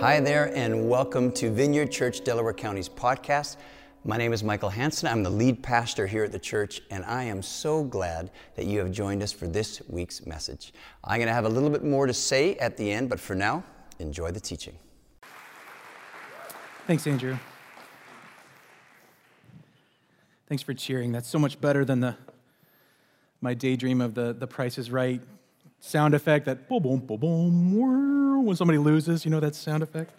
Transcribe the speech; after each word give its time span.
Hi 0.00 0.20
there, 0.20 0.54
and 0.54 0.90
welcome 0.90 1.32
to 1.32 1.50
Vineyard 1.50 1.90
Church 1.90 2.22
Delaware 2.22 2.52
County's 2.52 2.86
podcast. 2.86 3.56
My 4.04 4.18
name 4.18 4.34
is 4.34 4.44
Michael 4.44 4.68
Hanson. 4.68 5.08
I'm 5.08 5.22
the 5.22 5.30
lead 5.30 5.62
pastor 5.62 6.06
here 6.06 6.22
at 6.22 6.32
the 6.32 6.38
church, 6.38 6.82
and 6.90 7.02
I 7.06 7.22
am 7.22 7.40
so 7.40 7.82
glad 7.82 8.30
that 8.56 8.66
you 8.66 8.78
have 8.80 8.92
joined 8.92 9.22
us 9.22 9.32
for 9.32 9.46
this 9.46 9.80
week's 9.88 10.26
message. 10.26 10.74
I'm 11.02 11.16
going 11.16 11.28
to 11.28 11.32
have 11.32 11.46
a 11.46 11.48
little 11.48 11.70
bit 11.70 11.82
more 11.82 12.06
to 12.06 12.12
say 12.12 12.56
at 12.56 12.76
the 12.76 12.92
end, 12.92 13.08
but 13.08 13.18
for 13.18 13.34
now, 13.34 13.64
enjoy 13.98 14.32
the 14.32 14.40
teaching. 14.40 14.76
Thanks, 16.86 17.06
Andrew. 17.06 17.38
Thanks 20.46 20.62
for 20.62 20.74
cheering. 20.74 21.10
That's 21.10 21.28
so 21.28 21.38
much 21.38 21.58
better 21.58 21.86
than 21.86 22.00
the 22.00 22.16
my 23.40 23.54
daydream 23.54 24.02
of 24.02 24.14
the 24.14 24.34
the 24.34 24.46
Price 24.46 24.76
is 24.76 24.90
Right 24.90 25.22
sound 25.80 26.14
effect. 26.14 26.46
That 26.46 26.68
boom, 26.68 26.82
boom, 26.82 27.00
boom, 27.00 27.18
boom. 27.18 28.44
When 28.44 28.56
somebody 28.56 28.78
loses, 28.78 29.24
you 29.24 29.30
know 29.30 29.40
that 29.40 29.54
sound 29.54 29.82
effect. 29.82 30.12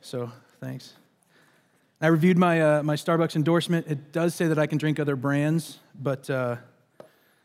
So 0.00 0.30
thanks. 0.60 0.94
I 2.00 2.06
reviewed 2.06 2.38
my 2.38 2.60
uh, 2.60 2.82
my 2.82 2.94
Starbucks 2.94 3.34
endorsement. 3.34 3.86
It 3.88 4.12
does 4.12 4.34
say 4.34 4.46
that 4.46 4.58
I 4.58 4.66
can 4.66 4.78
drink 4.78 5.00
other 5.00 5.16
brands, 5.16 5.80
but 6.00 6.30
uh, 6.30 6.56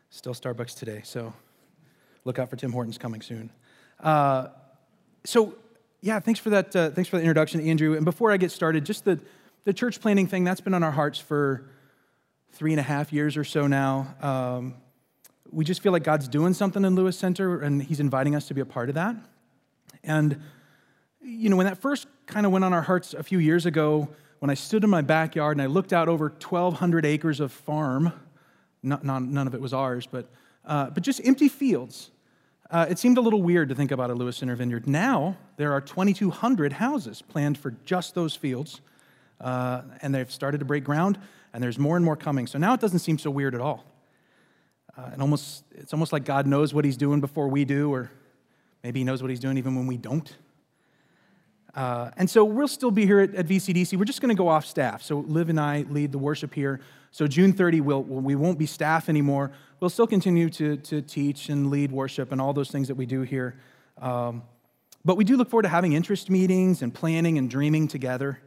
still 0.09 0.33
Starbucks 0.33 0.77
today. 0.77 1.01
So 1.03 1.33
look 2.23 2.37
out 2.37 2.49
for 2.49 2.55
Tim 2.55 2.71
Hortons 2.71 2.97
coming 2.97 3.21
soon. 3.21 3.49
Uh, 3.99 4.49
so 5.23 5.55
yeah, 6.01 6.19
thanks 6.19 6.39
for 6.39 6.51
that. 6.51 6.75
Uh, 6.75 6.91
thanks 6.91 7.09
for 7.09 7.17
the 7.17 7.23
introduction, 7.23 7.61
Andrew. 7.67 7.95
And 7.95 8.05
before 8.05 8.31
I 8.31 8.37
get 8.37 8.51
started, 8.51 8.85
just 8.85 9.05
the 9.05 9.19
the 9.63 9.73
church 9.73 9.99
planning 10.01 10.27
thing 10.27 10.43
that's 10.43 10.61
been 10.61 10.73
on 10.73 10.83
our 10.83 10.91
hearts 10.91 11.17
for 11.17 11.69
three 12.51 12.73
and 12.73 12.79
a 12.79 12.83
half 12.83 13.11
years 13.11 13.37
or 13.37 13.43
so 13.43 13.65
now. 13.65 14.15
Um, 14.21 14.75
we 15.53 15.63
just 15.63 15.81
feel 15.81 15.91
like 15.91 16.03
God's 16.03 16.27
doing 16.27 16.53
something 16.53 16.83
in 16.83 16.95
Lewis 16.95 17.17
Center, 17.17 17.61
and 17.61 17.81
He's 17.81 17.99
inviting 17.99 18.35
us 18.35 18.47
to 18.47 18.53
be 18.53 18.61
a 18.61 18.65
part 18.65 18.89
of 18.89 18.95
that. 18.95 19.15
And, 20.03 20.41
you 21.21 21.49
know, 21.49 21.55
when 21.55 21.67
that 21.67 21.77
first 21.77 22.07
kind 22.25 22.45
of 22.45 22.51
went 22.51 22.65
on 22.65 22.73
our 22.73 22.81
hearts 22.81 23.13
a 23.13 23.23
few 23.23 23.39
years 23.39 23.65
ago, 23.65 24.09
when 24.39 24.49
I 24.49 24.55
stood 24.55 24.83
in 24.83 24.89
my 24.89 25.01
backyard 25.01 25.55
and 25.55 25.61
I 25.61 25.67
looked 25.67 25.93
out 25.93 26.09
over 26.09 26.27
1,200 26.27 27.05
acres 27.05 27.39
of 27.39 27.51
farm, 27.51 28.11
not, 28.81 29.05
not, 29.05 29.23
none 29.23 29.47
of 29.47 29.53
it 29.53 29.61
was 29.61 29.73
ours, 29.73 30.07
but, 30.09 30.29
uh, 30.65 30.89
but 30.89 31.03
just 31.03 31.21
empty 31.25 31.47
fields, 31.47 32.11
uh, 32.69 32.87
it 32.89 32.97
seemed 32.97 33.17
a 33.17 33.21
little 33.21 33.41
weird 33.41 33.69
to 33.69 33.75
think 33.75 33.91
about 33.91 34.09
a 34.09 34.13
Lewis 34.13 34.37
Center 34.37 34.55
vineyard. 34.55 34.87
Now, 34.87 35.37
there 35.57 35.71
are 35.71 35.79
2,200 35.79 36.73
houses 36.73 37.21
planned 37.21 37.57
for 37.57 37.71
just 37.85 38.15
those 38.15 38.35
fields, 38.35 38.81
uh, 39.39 39.83
and 40.01 40.13
they've 40.13 40.31
started 40.31 40.57
to 40.57 40.65
break 40.65 40.83
ground, 40.83 41.19
and 41.53 41.63
there's 41.63 41.77
more 41.77 41.95
and 41.95 42.03
more 42.03 42.15
coming. 42.15 42.47
So 42.47 42.57
now 42.57 42.73
it 42.73 42.81
doesn't 42.81 42.99
seem 42.99 43.19
so 43.19 43.29
weird 43.29 43.53
at 43.53 43.61
all. 43.61 43.85
Uh, 44.97 45.09
and 45.13 45.21
almost, 45.21 45.63
it's 45.71 45.93
almost 45.93 46.13
like 46.13 46.23
God 46.23 46.45
knows 46.45 46.73
what 46.73 46.85
he's 46.85 46.97
doing 46.97 47.19
before 47.19 47.47
we 47.47 47.65
do, 47.65 47.91
or 47.91 48.11
maybe 48.83 48.99
he 48.99 49.03
knows 49.03 49.21
what 49.21 49.29
he's 49.29 49.39
doing 49.39 49.57
even 49.57 49.75
when 49.75 49.87
we 49.87 49.97
don't. 49.97 50.35
Uh, 51.75 52.11
and 52.17 52.29
so 52.29 52.45
we'll 52.45 52.67
still 52.67 52.91
be 52.91 53.05
here 53.05 53.19
at, 53.19 53.33
at 53.33 53.47
VCDC. 53.47 53.97
We're 53.97 54.05
just 54.05 54.21
going 54.21 54.35
to 54.35 54.37
go 54.37 54.47
off 54.47 54.65
staff. 54.65 55.01
So 55.01 55.19
Liv 55.19 55.49
and 55.49 55.59
I 55.59 55.85
lead 55.89 56.11
the 56.11 56.19
worship 56.19 56.53
here. 56.53 56.79
So 57.11 57.27
June 57.27 57.53
30, 57.53 57.81
we'll, 57.81 58.03
we 58.03 58.35
won't 58.35 58.59
be 58.59 58.65
staff 58.65 59.09
anymore. 59.09 59.51
We'll 59.79 59.89
still 59.89 60.07
continue 60.07 60.49
to, 60.51 60.77
to 60.77 61.01
teach 61.01 61.49
and 61.49 61.69
lead 61.69 61.91
worship 61.91 62.31
and 62.31 62.39
all 62.39 62.53
those 62.53 62.69
things 62.69 62.87
that 62.87 62.95
we 62.95 63.05
do 63.05 63.21
here. 63.21 63.55
Um, 63.99 64.43
but 65.05 65.17
we 65.17 65.23
do 65.23 65.35
look 65.35 65.49
forward 65.49 65.63
to 65.63 65.69
having 65.69 65.93
interest 65.93 66.29
meetings 66.29 66.81
and 66.81 66.93
planning 66.93 67.37
and 67.37 67.49
dreaming 67.49 67.87
together. 67.87 68.39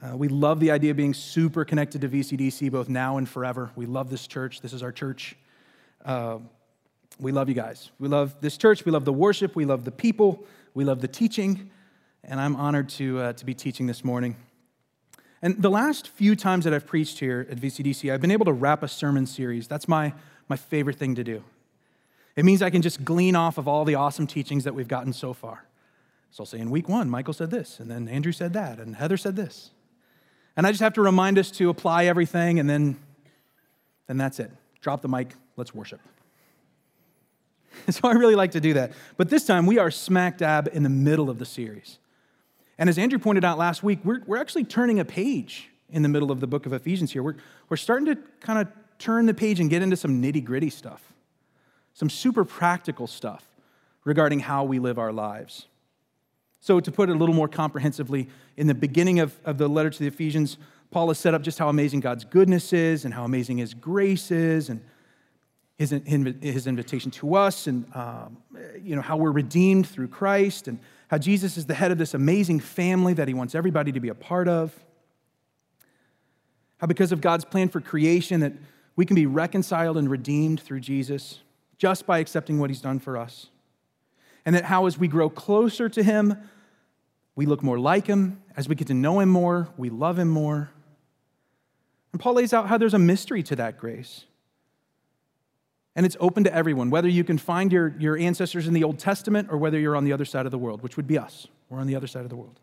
Uh, 0.00 0.16
we 0.16 0.28
love 0.28 0.60
the 0.60 0.70
idea 0.70 0.92
of 0.92 0.96
being 0.96 1.12
super 1.12 1.64
connected 1.64 2.02
to 2.02 2.08
VCDC 2.08 2.70
both 2.70 2.88
now 2.88 3.16
and 3.16 3.28
forever. 3.28 3.70
We 3.74 3.86
love 3.86 4.10
this 4.10 4.26
church. 4.26 4.60
This 4.60 4.72
is 4.72 4.82
our 4.82 4.92
church. 4.92 5.36
Uh, 6.04 6.38
we 7.20 7.32
love 7.32 7.48
you 7.48 7.54
guys. 7.54 7.90
We 7.98 8.08
love 8.08 8.36
this 8.40 8.56
church. 8.56 8.84
We 8.84 8.92
love 8.92 9.04
the 9.04 9.12
worship. 9.12 9.56
We 9.56 9.64
love 9.64 9.84
the 9.84 9.90
people. 9.90 10.44
We 10.74 10.84
love 10.84 11.00
the 11.00 11.08
teaching. 11.08 11.70
And 12.24 12.40
I'm 12.40 12.56
honored 12.56 12.88
to, 12.90 13.18
uh, 13.20 13.32
to 13.34 13.44
be 13.44 13.54
teaching 13.54 13.86
this 13.86 14.04
morning. 14.04 14.36
And 15.40 15.60
the 15.62 15.70
last 15.70 16.08
few 16.08 16.34
times 16.34 16.64
that 16.64 16.74
I've 16.74 16.86
preached 16.86 17.18
here 17.20 17.46
at 17.50 17.58
VCDC, 17.58 18.12
I've 18.12 18.20
been 18.20 18.30
able 18.30 18.46
to 18.46 18.52
wrap 18.52 18.82
a 18.82 18.88
sermon 18.88 19.26
series. 19.26 19.68
That's 19.68 19.86
my, 19.86 20.12
my 20.48 20.56
favorite 20.56 20.96
thing 20.96 21.14
to 21.14 21.24
do. 21.24 21.44
It 22.34 22.44
means 22.44 22.62
I 22.62 22.70
can 22.70 22.82
just 22.82 23.04
glean 23.04 23.34
off 23.34 23.58
of 23.58 23.66
all 23.66 23.84
the 23.84 23.96
awesome 23.96 24.26
teachings 24.26 24.64
that 24.64 24.74
we've 24.74 24.88
gotten 24.88 25.12
so 25.12 25.32
far. 25.32 25.64
So 26.30 26.42
I'll 26.42 26.46
say 26.46 26.58
in 26.58 26.70
week 26.70 26.88
one, 26.88 27.08
Michael 27.08 27.34
said 27.34 27.50
this, 27.50 27.80
and 27.80 27.90
then 27.90 28.06
Andrew 28.08 28.32
said 28.32 28.52
that, 28.52 28.78
and 28.78 28.96
Heather 28.96 29.16
said 29.16 29.34
this. 29.34 29.70
And 30.56 30.66
I 30.66 30.70
just 30.70 30.82
have 30.82 30.92
to 30.94 31.02
remind 31.02 31.38
us 31.38 31.50
to 31.52 31.70
apply 31.70 32.04
everything, 32.04 32.58
and 32.58 32.68
then, 32.68 32.98
then 34.06 34.18
that's 34.18 34.38
it. 34.38 34.50
Drop 34.80 35.02
the 35.02 35.08
mic, 35.08 35.34
let's 35.58 35.74
worship. 35.74 36.00
So 37.90 38.08
I 38.08 38.12
really 38.12 38.34
like 38.34 38.50
to 38.52 38.60
do 38.60 38.74
that. 38.74 38.92
But 39.16 39.30
this 39.30 39.46
time 39.46 39.64
we 39.64 39.78
are 39.78 39.90
smack 39.90 40.36
dab 40.38 40.68
in 40.72 40.82
the 40.82 40.88
middle 40.88 41.30
of 41.30 41.38
the 41.38 41.46
series. 41.46 41.98
And 42.76 42.88
as 42.88 42.98
Andrew 42.98 43.20
pointed 43.20 43.44
out 43.44 43.56
last 43.56 43.82
week, 43.84 44.00
we're, 44.04 44.20
we're 44.26 44.36
actually 44.36 44.64
turning 44.64 44.98
a 44.98 45.04
page 45.04 45.70
in 45.88 46.02
the 46.02 46.08
middle 46.08 46.30
of 46.30 46.40
the 46.40 46.46
book 46.46 46.66
of 46.66 46.72
Ephesians 46.72 47.12
here. 47.12 47.22
We're, 47.22 47.36
we're 47.68 47.76
starting 47.76 48.06
to 48.06 48.16
kind 48.40 48.58
of 48.58 48.68
turn 48.98 49.26
the 49.26 49.32
page 49.32 49.60
and 49.60 49.70
get 49.70 49.80
into 49.80 49.96
some 49.96 50.20
nitty 50.20 50.44
gritty 50.44 50.70
stuff, 50.70 51.12
some 51.94 52.10
super 52.10 52.44
practical 52.44 53.06
stuff 53.06 53.44
regarding 54.04 54.40
how 54.40 54.64
we 54.64 54.78
live 54.78 54.98
our 54.98 55.12
lives. 55.12 55.66
So, 56.60 56.80
to 56.80 56.90
put 56.90 57.08
it 57.08 57.12
a 57.12 57.18
little 57.18 57.34
more 57.34 57.48
comprehensively, 57.48 58.28
in 58.56 58.66
the 58.66 58.74
beginning 58.74 59.20
of, 59.20 59.36
of 59.44 59.58
the 59.58 59.68
letter 59.68 59.90
to 59.90 59.98
the 59.98 60.08
Ephesians, 60.08 60.58
Paul 60.90 61.08
has 61.08 61.18
set 61.18 61.34
up 61.34 61.42
just 61.42 61.58
how 61.58 61.68
amazing 61.68 62.00
God's 62.00 62.24
goodness 62.24 62.72
is 62.72 63.04
and 63.04 63.14
how 63.14 63.24
amazing 63.24 63.58
his 63.58 63.74
grace 63.74 64.30
is 64.30 64.68
and 64.68 64.80
his, 65.78 65.90
his 65.90 66.66
invitation 66.66 67.10
to 67.12 67.36
us 67.36 67.68
and 67.68 67.86
um, 67.94 68.36
you 68.82 68.96
know, 68.96 69.00
how 69.00 69.16
we're 69.16 69.30
redeemed 69.30 69.86
through 69.86 70.08
Christ 70.08 70.66
and 70.66 70.80
how 71.06 71.18
Jesus 71.18 71.56
is 71.56 71.66
the 71.66 71.74
head 71.74 71.92
of 71.92 71.98
this 71.98 72.14
amazing 72.14 72.58
family 72.60 73.14
that 73.14 73.28
he 73.28 73.34
wants 73.34 73.54
everybody 73.54 73.92
to 73.92 74.00
be 74.00 74.08
a 74.08 74.14
part 74.14 74.48
of. 74.48 74.74
How, 76.78 76.88
because 76.88 77.12
of 77.12 77.20
God's 77.20 77.44
plan 77.44 77.68
for 77.68 77.80
creation, 77.80 78.40
that 78.40 78.52
we 78.96 79.06
can 79.06 79.14
be 79.14 79.26
reconciled 79.26 79.96
and 79.96 80.10
redeemed 80.10 80.60
through 80.60 80.80
Jesus 80.80 81.40
just 81.78 82.06
by 82.06 82.18
accepting 82.18 82.58
what 82.58 82.70
he's 82.70 82.80
done 82.80 82.98
for 82.98 83.16
us. 83.16 83.48
And 84.44 84.56
that 84.56 84.64
how, 84.64 84.86
as 84.86 84.98
we 84.98 85.06
grow 85.06 85.30
closer 85.30 85.88
to 85.88 86.02
him, 86.02 86.36
we 87.36 87.46
look 87.46 87.62
more 87.62 87.78
like 87.78 88.08
him. 88.08 88.42
As 88.56 88.68
we 88.68 88.74
get 88.74 88.88
to 88.88 88.94
know 88.94 89.20
him 89.20 89.28
more, 89.28 89.68
we 89.76 89.90
love 89.90 90.18
him 90.18 90.28
more. 90.28 90.70
And 92.12 92.20
Paul 92.20 92.34
lays 92.34 92.52
out 92.52 92.66
how 92.66 92.78
there's 92.78 92.94
a 92.94 92.98
mystery 92.98 93.44
to 93.44 93.56
that 93.56 93.78
grace 93.78 94.24
and 95.98 96.06
it's 96.06 96.16
open 96.20 96.44
to 96.44 96.54
everyone, 96.54 96.90
whether 96.90 97.08
you 97.08 97.24
can 97.24 97.38
find 97.38 97.72
your, 97.72 97.92
your 97.98 98.16
ancestors 98.16 98.68
in 98.68 98.72
the 98.72 98.84
Old 98.84 99.00
Testament 99.00 99.48
or 99.50 99.58
whether 99.58 99.80
you're 99.80 99.96
on 99.96 100.04
the 100.04 100.12
other 100.12 100.24
side 100.24 100.46
of 100.46 100.52
the 100.52 100.56
world, 100.56 100.80
which 100.80 100.96
would 100.96 101.08
be 101.08 101.18
us. 101.18 101.48
We're 101.68 101.80
on 101.80 101.88
the 101.88 101.96
other 101.96 102.06
side 102.06 102.22
of 102.22 102.28
the 102.28 102.36
world. 102.36 102.60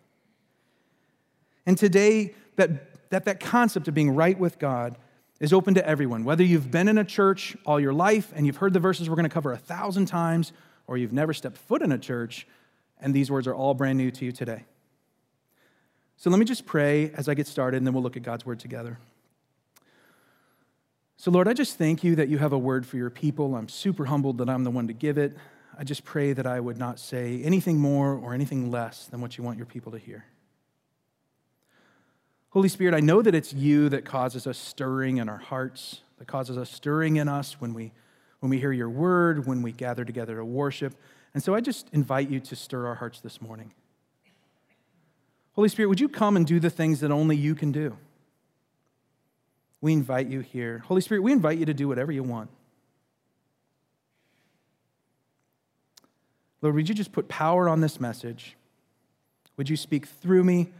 And 1.65 1.77
today, 1.77 2.33
that, 2.55 3.09
that, 3.09 3.25
that 3.25 3.41
concept 3.41 3.89
of 3.89 3.93
being 3.93 4.11
right 4.11 4.39
with 4.39 4.57
God 4.57 4.97
is 5.41 5.51
open 5.51 5.73
to 5.73 5.85
everyone, 5.85 6.23
whether 6.23 6.45
you've 6.45 6.71
been 6.71 6.87
in 6.87 6.97
a 6.97 7.03
church 7.03 7.57
all 7.65 7.77
your 7.77 7.91
life 7.91 8.31
and 8.33 8.45
you've 8.45 8.55
heard 8.55 8.71
the 8.71 8.79
verses 8.79 9.09
we're 9.09 9.17
going 9.17 9.23
to 9.23 9.33
cover 9.33 9.51
a 9.51 9.57
thousand 9.57 10.05
times, 10.05 10.53
or 10.87 10.95
you've 10.95 11.11
never 11.11 11.33
stepped 11.33 11.57
foot 11.57 11.81
in 11.81 11.91
a 11.91 11.97
church, 11.97 12.47
and 13.01 13.13
these 13.13 13.29
words 13.29 13.47
are 13.47 13.53
all 13.53 13.73
brand 13.73 13.97
new 13.97 14.11
to 14.11 14.23
you 14.23 14.31
today. 14.31 14.63
So 16.15 16.29
let 16.29 16.39
me 16.39 16.45
just 16.45 16.65
pray 16.65 17.11
as 17.15 17.27
I 17.27 17.33
get 17.33 17.47
started, 17.47 17.75
and 17.75 17.85
then 17.85 17.93
we'll 17.93 18.03
look 18.03 18.15
at 18.15 18.23
God's 18.23 18.45
word 18.45 18.61
together. 18.61 18.97
So, 21.17 21.31
Lord, 21.31 21.47
I 21.47 21.53
just 21.53 21.77
thank 21.77 22.03
you 22.03 22.15
that 22.17 22.27
you 22.27 22.37
have 22.39 22.51
a 22.51 22.57
word 22.57 22.85
for 22.85 22.97
your 22.97 23.09
people. 23.09 23.55
I'm 23.55 23.69
super 23.69 24.05
humbled 24.05 24.37
that 24.39 24.49
I'm 24.49 24.63
the 24.63 24.71
one 24.71 24.87
to 24.87 24.93
give 24.93 25.17
it. 25.17 25.35
I 25.77 25.83
just 25.83 26.03
pray 26.03 26.33
that 26.33 26.45
I 26.45 26.59
would 26.59 26.77
not 26.77 26.99
say 26.99 27.41
anything 27.43 27.77
more 27.77 28.13
or 28.13 28.33
anything 28.33 28.69
less 28.69 29.07
than 29.07 29.21
what 29.21 29.37
you 29.37 29.43
want 29.43 29.57
your 29.57 29.65
people 29.65 29.91
to 29.93 29.97
hear. 29.97 30.25
Holy 32.49 32.69
Spirit, 32.69 32.93
I 32.93 33.01
know 33.01 33.21
that 33.21 33.35
it's 33.35 33.53
you 33.53 33.89
that 33.89 34.05
causes 34.05 34.47
us 34.47 34.57
stirring 34.57 35.17
in 35.17 35.27
our 35.27 35.37
hearts, 35.37 36.01
that 36.19 36.27
causes 36.27 36.57
us 36.57 36.69
stirring 36.69 37.17
in 37.17 37.27
us 37.27 37.59
when 37.59 37.73
we, 37.73 37.91
when 38.39 38.49
we 38.49 38.59
hear 38.59 38.71
your 38.71 38.89
word, 38.89 39.45
when 39.45 39.61
we 39.61 39.73
gather 39.73 40.05
together 40.05 40.37
to 40.37 40.45
worship. 40.45 40.95
And 41.33 41.43
so 41.43 41.53
I 41.53 41.59
just 41.59 41.89
invite 41.91 42.29
you 42.29 42.39
to 42.39 42.55
stir 42.55 42.87
our 42.87 42.95
hearts 42.95 43.19
this 43.19 43.41
morning. 43.41 43.73
Holy 45.53 45.67
Spirit, 45.67 45.89
would 45.89 45.99
you 45.99 46.07
come 46.07 46.37
and 46.37 46.45
do 46.45 46.59
the 46.59 46.69
things 46.69 47.01
that 47.01 47.11
only 47.11 47.35
you 47.35 47.55
can 47.55 47.71
do? 47.71 47.97
We 49.85 49.93
invite 49.93 50.25
you 50.25 50.39
here. 50.39 50.79
Holy 50.87 50.99
Spirit, 50.99 51.21
we 51.21 51.31
invite 51.31 51.59
you 51.59 51.65
to 51.67 51.73
do 51.73 51.87
whatever 51.87 52.11
you 52.11 52.23
want. 52.23 52.49
Lord, 56.63 56.73
would 56.73 56.89
you 56.89 56.95
just 56.95 57.11
put 57.11 57.27
power 57.27 57.69
on 57.69 57.81
this 57.81 57.99
message? 57.99 58.55
Would 59.57 59.69
you 59.69 59.77
speak 59.77 60.07
through 60.07 60.43
me? 60.43 60.71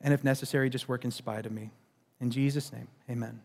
And 0.00 0.12
if 0.12 0.24
necessary, 0.24 0.68
just 0.68 0.88
work 0.88 1.04
in 1.04 1.12
spite 1.12 1.46
of 1.46 1.52
me. 1.52 1.70
In 2.20 2.32
Jesus' 2.32 2.72
name, 2.72 2.88
amen. 3.08 3.38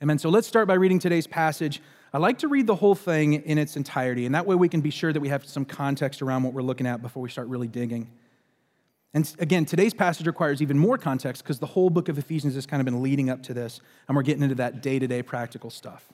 Amen. 0.00 0.20
So 0.20 0.28
let's 0.28 0.46
start 0.46 0.68
by 0.68 0.74
reading 0.74 1.00
today's 1.00 1.26
passage. 1.26 1.82
I 2.12 2.18
like 2.18 2.38
to 2.38 2.48
read 2.48 2.68
the 2.68 2.76
whole 2.76 2.94
thing 2.94 3.32
in 3.32 3.58
its 3.58 3.76
entirety, 3.76 4.24
and 4.24 4.36
that 4.36 4.46
way 4.46 4.54
we 4.54 4.68
can 4.68 4.82
be 4.82 4.90
sure 4.90 5.12
that 5.12 5.18
we 5.20 5.30
have 5.30 5.44
some 5.44 5.64
context 5.64 6.22
around 6.22 6.44
what 6.44 6.52
we're 6.52 6.62
looking 6.62 6.86
at 6.86 7.02
before 7.02 7.24
we 7.24 7.28
start 7.28 7.48
really 7.48 7.66
digging. 7.66 8.08
And 9.14 9.30
again, 9.38 9.66
today's 9.66 9.92
passage 9.92 10.26
requires 10.26 10.62
even 10.62 10.78
more 10.78 10.96
context 10.96 11.42
because 11.42 11.58
the 11.58 11.66
whole 11.66 11.90
book 11.90 12.08
of 12.08 12.18
Ephesians 12.18 12.54
has 12.54 12.64
kind 12.64 12.80
of 12.80 12.86
been 12.86 13.02
leading 13.02 13.28
up 13.28 13.42
to 13.44 13.54
this, 13.54 13.80
and 14.08 14.16
we're 14.16 14.22
getting 14.22 14.42
into 14.42 14.54
that 14.54 14.82
day 14.82 14.98
to 14.98 15.06
day 15.06 15.22
practical 15.22 15.70
stuff. 15.70 16.08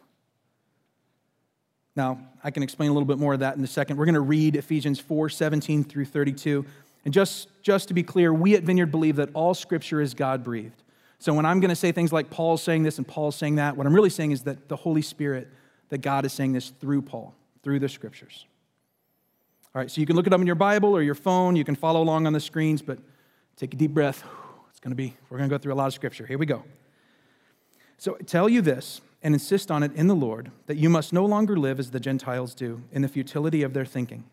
Now, 1.94 2.20
I 2.44 2.50
can 2.50 2.62
explain 2.62 2.90
a 2.90 2.92
little 2.92 3.06
bit 3.06 3.18
more 3.18 3.34
of 3.34 3.40
that 3.40 3.56
in 3.56 3.62
a 3.62 3.68
second. 3.68 3.96
We're 3.96 4.04
going 4.04 4.14
to 4.14 4.20
read 4.20 4.56
Ephesians 4.56 5.00
4 5.00 5.28
17 5.28 5.84
through 5.84 6.04
32. 6.04 6.64
And 7.04 7.14
just, 7.14 7.48
just 7.62 7.88
to 7.88 7.94
be 7.94 8.02
clear, 8.02 8.32
we 8.32 8.54
at 8.54 8.64
Vineyard 8.64 8.90
believe 8.90 9.16
that 9.16 9.30
all 9.34 9.54
scripture 9.54 10.00
is 10.00 10.14
God 10.14 10.44
breathed. 10.44 10.82
So 11.18 11.32
when 11.32 11.46
I'm 11.46 11.58
going 11.58 11.70
to 11.70 11.76
say 11.76 11.90
things 11.90 12.12
like 12.12 12.30
Paul's 12.30 12.62
saying 12.62 12.82
this 12.82 12.98
and 12.98 13.06
Paul's 13.06 13.34
saying 13.34 13.56
that, 13.56 13.76
what 13.76 13.86
I'm 13.86 13.94
really 13.94 14.10
saying 14.10 14.32
is 14.32 14.42
that 14.42 14.68
the 14.68 14.76
Holy 14.76 15.02
Spirit, 15.02 15.48
that 15.88 15.98
God 15.98 16.24
is 16.24 16.32
saying 16.32 16.52
this 16.52 16.70
through 16.70 17.02
Paul, 17.02 17.34
through 17.62 17.80
the 17.80 17.88
scriptures. 17.88 18.46
All 19.78 19.82
right, 19.82 19.90
so 19.92 20.00
you 20.00 20.08
can 20.08 20.16
look 20.16 20.26
it 20.26 20.32
up 20.32 20.40
in 20.40 20.46
your 20.48 20.56
Bible 20.56 20.92
or 20.92 21.02
your 21.02 21.14
phone. 21.14 21.54
You 21.54 21.62
can 21.62 21.76
follow 21.76 22.02
along 22.02 22.26
on 22.26 22.32
the 22.32 22.40
screens, 22.40 22.82
but 22.82 22.98
take 23.54 23.72
a 23.74 23.76
deep 23.76 23.92
breath. 23.92 24.24
It's 24.70 24.80
going 24.80 24.90
to 24.90 24.96
be, 24.96 25.14
we're 25.30 25.38
going 25.38 25.48
to 25.48 25.54
go 25.54 25.56
through 25.56 25.72
a 25.72 25.76
lot 25.76 25.86
of 25.86 25.94
scripture. 25.94 26.26
Here 26.26 26.36
we 26.36 26.46
go. 26.46 26.64
So 27.96 28.14
tell 28.26 28.48
you 28.48 28.60
this 28.60 29.00
and 29.22 29.36
insist 29.36 29.70
on 29.70 29.84
it 29.84 29.94
in 29.94 30.08
the 30.08 30.16
Lord 30.16 30.50
that 30.66 30.78
you 30.78 30.90
must 30.90 31.12
no 31.12 31.24
longer 31.24 31.56
live 31.56 31.78
as 31.78 31.92
the 31.92 32.00
Gentiles 32.00 32.56
do 32.56 32.82
in 32.90 33.02
the 33.02 33.08
futility 33.08 33.62
of 33.62 33.72
their 33.72 33.84
thinking. 33.84 34.24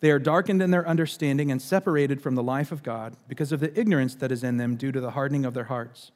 They 0.00 0.10
are 0.10 0.18
darkened 0.18 0.62
in 0.62 0.72
their 0.72 0.88
understanding 0.88 1.52
and 1.52 1.62
separated 1.62 2.20
from 2.20 2.34
the 2.34 2.42
life 2.42 2.72
of 2.72 2.82
God 2.82 3.14
because 3.28 3.52
of 3.52 3.60
the 3.60 3.78
ignorance 3.78 4.16
that 4.16 4.32
is 4.32 4.42
in 4.42 4.56
them 4.56 4.74
due 4.74 4.90
to 4.90 5.00
the 5.00 5.12
hardening 5.12 5.44
of 5.44 5.54
their 5.54 5.62
hearts. 5.62 6.10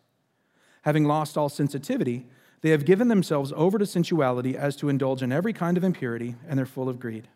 Having 0.82 1.04
lost 1.04 1.38
all 1.38 1.48
sensitivity, 1.48 2.26
they 2.62 2.70
have 2.70 2.84
given 2.84 3.06
themselves 3.06 3.52
over 3.54 3.78
to 3.78 3.86
sensuality 3.86 4.56
as 4.56 4.74
to 4.74 4.88
indulge 4.88 5.22
in 5.22 5.30
every 5.30 5.52
kind 5.52 5.76
of 5.76 5.84
impurity, 5.84 6.34
and 6.48 6.58
they're 6.58 6.66
full 6.66 6.88
of 6.88 6.98
greed. 6.98 7.28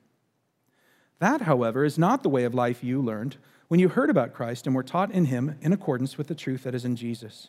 That, 1.18 1.42
however, 1.42 1.84
is 1.84 1.98
not 1.98 2.22
the 2.22 2.28
way 2.28 2.44
of 2.44 2.54
life 2.54 2.84
you 2.84 3.00
learned 3.00 3.36
when 3.68 3.80
you 3.80 3.88
heard 3.88 4.10
about 4.10 4.32
Christ 4.32 4.66
and 4.66 4.74
were 4.74 4.82
taught 4.82 5.10
in 5.10 5.26
him 5.26 5.56
in 5.60 5.72
accordance 5.72 6.16
with 6.16 6.28
the 6.28 6.34
truth 6.34 6.62
that 6.62 6.74
is 6.74 6.84
in 6.84 6.96
Jesus. 6.96 7.48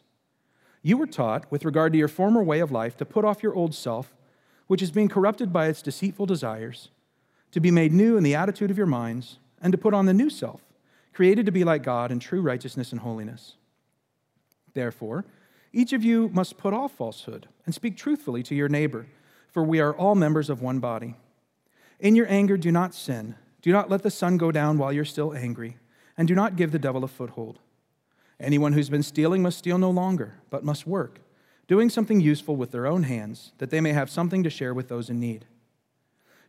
You 0.81 0.97
were 0.97 1.07
taught, 1.07 1.51
with 1.51 1.65
regard 1.65 1.91
to 1.93 1.99
your 1.99 2.07
former 2.07 2.41
way 2.43 2.59
of 2.59 2.71
life, 2.71 2.97
to 2.97 3.05
put 3.05 3.25
off 3.25 3.43
your 3.43 3.53
old 3.53 3.75
self, 3.75 4.15
which 4.67 4.81
is 4.81 4.91
being 4.91 5.09
corrupted 5.09 5.51
by 5.51 5.67
its 5.67 5.81
deceitful 5.81 6.25
desires 6.25 6.89
to 7.51 7.59
be 7.59 7.71
made 7.71 7.91
new 7.91 8.15
in 8.17 8.23
the 8.23 8.35
attitude 8.35 8.71
of 8.71 8.77
your 8.77 8.85
minds, 8.85 9.39
and 9.61 9.71
to 9.71 9.77
put 9.77 9.93
on 9.93 10.05
the 10.05 10.13
new 10.13 10.29
self, 10.29 10.61
created 11.13 11.45
to 11.45 11.51
be 11.51 11.63
like 11.63 11.83
God 11.83 12.11
in 12.11 12.19
true 12.19 12.41
righteousness 12.41 12.91
and 12.91 13.01
holiness. 13.01 13.55
Therefore, 14.73 15.25
each 15.73 15.91
of 15.93 16.03
you 16.03 16.29
must 16.29 16.57
put 16.57 16.73
off 16.73 16.93
falsehood 16.93 17.47
and 17.65 17.73
speak 17.75 17.97
truthfully 17.97 18.43
to 18.43 18.55
your 18.55 18.69
neighbor, 18.69 19.07
for 19.49 19.63
we 19.63 19.79
are 19.79 19.93
all 19.93 20.15
members 20.15 20.49
of 20.49 20.61
one 20.61 20.79
body. 20.79 21.15
In 21.99 22.15
your 22.15 22.29
anger, 22.29 22.55
do 22.55 22.71
not 22.71 22.93
sin. 22.93 23.35
Do 23.61 23.71
not 23.71 23.89
let 23.89 24.03
the 24.03 24.11
sun 24.11 24.37
go 24.37 24.51
down 24.51 24.77
while 24.77 24.93
you're 24.93 25.05
still 25.05 25.33
angry, 25.33 25.77
and 26.17 26.27
do 26.27 26.35
not 26.35 26.55
give 26.55 26.71
the 26.71 26.79
devil 26.79 27.03
a 27.03 27.07
foothold. 27.07 27.59
Anyone 28.39 28.73
who's 28.73 28.89
been 28.89 29.03
stealing 29.03 29.41
must 29.41 29.57
steal 29.57 29.77
no 29.77 29.89
longer, 29.89 30.35
but 30.49 30.63
must 30.63 30.87
work, 30.87 31.19
doing 31.67 31.89
something 31.89 32.21
useful 32.21 32.55
with 32.55 32.71
their 32.71 32.87
own 32.87 33.03
hands, 33.03 33.51
that 33.57 33.69
they 33.69 33.81
may 33.81 33.91
have 33.91 34.09
something 34.09 34.43
to 34.43 34.49
share 34.49 34.73
with 34.73 34.87
those 34.87 35.09
in 35.09 35.19
need. 35.19 35.45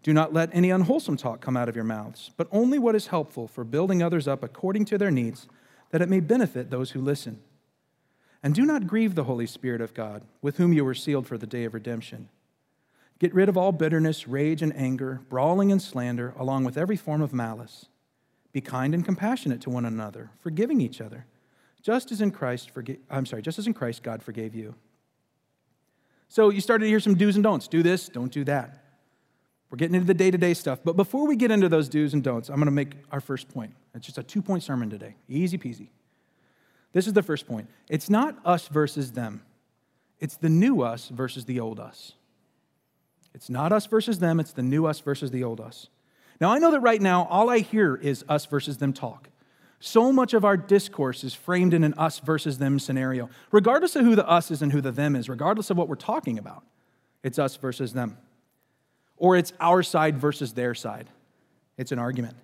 Do 0.03 0.13
not 0.13 0.33
let 0.33 0.55
any 0.55 0.71
unwholesome 0.71 1.17
talk 1.17 1.41
come 1.41 1.57
out 1.57 1.69
of 1.69 1.75
your 1.75 1.85
mouths, 1.85 2.31
but 2.37 2.49
only 2.53 2.79
what 2.79 2.95
is 2.95 3.09
helpful 3.09 3.49
for 3.49 3.65
building 3.65 4.03
others 4.03 4.27
up 4.27 4.43
according 4.43 4.87
to 4.87 4.99
their 4.99 5.11
needs, 5.11 5.47
that 5.91 6.01
it 6.01 6.09
may 6.09 6.21
benefit 6.21 6.71
those 6.71 6.93
who 6.93 7.01
listen. 7.01 7.41
And 8.43 8.55
do 8.55 8.65
not 8.65 8.87
grieve 8.87 9.15
the 9.15 9.25
Holy 9.25 9.47
Spirit 9.47 9.83
of 9.83 9.93
God, 9.93 10.23
with 10.41 10.57
whom 10.57 10.73
you 10.73 10.85
were 10.85 10.95
sealed 10.95 11.27
for 11.27 11.37
the 11.37 11.47
day 11.47 11.65
of 11.65 11.75
redemption. 11.75 12.31
Get 13.21 13.35
rid 13.35 13.49
of 13.51 13.57
all 13.57 13.71
bitterness, 13.71 14.27
rage, 14.27 14.63
and 14.63 14.75
anger, 14.75 15.21
brawling 15.29 15.71
and 15.71 15.81
slander, 15.81 16.35
along 16.39 16.65
with 16.65 16.77
every 16.77 16.97
form 16.97 17.21
of 17.21 17.33
malice. 17.33 17.87
Be 18.53 18.63
kind 18.63 18.95
and 18.95 19.05
compassionate 19.05 19.61
to 19.61 19.71
one 19.71 19.85
another, 19.85 20.31
forgiving 20.41 20.81
each 20.81 21.01
other, 21.01 21.27
just 21.83 22.11
as 22.11 22.21
in 22.21 22.33
Christ 22.33 22.75
forga- 22.75 22.99
I'm 23.11 23.27
sorry, 23.27 23.43
just 23.43 23.59
as 23.59 23.67
in 23.67 23.75
Christ 23.75 24.03
God 24.03 24.23
forgave 24.23 24.55
you. 24.55 24.75
So 26.29 26.49
you 26.49 26.61
started 26.61 26.85
to 26.85 26.89
hear 26.89 26.99
some 26.99 27.15
do's 27.15 27.37
and 27.37 27.45
don'ts. 27.45 27.69
Do 27.69 27.83
this, 27.83 28.09
don't 28.09 28.33
do 28.33 28.43
that. 28.45 28.85
We're 29.69 29.77
getting 29.77 29.95
into 29.95 30.07
the 30.07 30.15
day 30.15 30.31
to 30.31 30.39
day 30.39 30.55
stuff. 30.55 30.81
But 30.83 30.97
before 30.97 31.27
we 31.27 31.37
get 31.37 31.51
into 31.51 31.69
those 31.69 31.89
do's 31.89 32.15
and 32.15 32.25
don'ts, 32.25 32.49
I'm 32.49 32.57
going 32.57 32.67
to 32.67 32.73
make 32.73 32.95
our 33.13 33.21
first 33.21 33.49
point. 33.49 33.75
It's 33.95 34.07
just 34.07 34.19
a 34.19 34.23
two 34.23 34.41
point 34.41 34.63
sermon 34.63 34.89
today. 34.89 35.17
Easy 35.29 35.59
peasy. 35.59 35.89
This 36.93 37.07
is 37.07 37.13
the 37.13 37.23
first 37.23 37.47
point. 37.47 37.69
It's 37.89 38.11
not 38.11 38.39
us 38.45 38.67
versus 38.69 39.13
them, 39.13 39.43
it's 40.19 40.37
the 40.37 40.49
new 40.49 40.81
us 40.81 41.09
versus 41.09 41.45
the 41.45 41.61
old 41.61 41.79
us. 41.79 42.15
It's 43.35 43.51
not 43.51 43.73
us 43.73 43.87
versus 43.87 44.19
them, 44.19 44.41
it's 44.41 44.53
the 44.53 44.63
new 44.63 44.87
us 44.87 45.01
versus 45.01 45.31
the 45.31 45.45
old 45.45 45.61
us. 45.61 45.89
Now, 46.41 46.51
I 46.51 46.59
know 46.59 46.71
that 46.71 46.81
right 46.81 47.01
now, 47.01 47.27
all 47.27 47.51
I 47.51 47.59
hear 47.59 47.97
is 47.97 48.25
us 48.29 48.47
versus 48.47 48.79
them 48.79 48.93
talk. 48.93 49.29
So 49.79 50.13
much 50.13 50.35
of 50.35 50.45
our 50.45 50.57
discourse 50.57 51.25
is 51.25 51.35
framed 51.35 51.73
in 51.73 51.85
an 51.85 51.95
us 51.95 52.19
versus 52.19 52.59
them 52.59 52.79
scenario, 52.79 53.31
regardless 53.51 53.97
of 53.97 54.05
who 54.05 54.15
the 54.15 54.29
us 54.29 54.51
is 54.51 54.63
and 54.63 54.73
who 54.73 54.81
the 54.81 54.93
them 54.93 55.17
is, 55.17 55.29
regardless 55.29 55.71
of 55.71 55.77
what 55.77 55.89
we're 55.89 55.95
talking 55.95 56.39
about. 56.39 56.65
It's 57.23 57.39
us 57.39 57.57
versus 57.57 57.93
them 57.93 58.19
or 59.21 59.37
it's 59.37 59.53
our 59.61 59.85
side 59.85 60.19
versus 60.19 60.55
their 60.55 60.75
side. 60.75 61.09
It's 61.77 61.93
an 61.93 62.01
argument. 62.01 62.37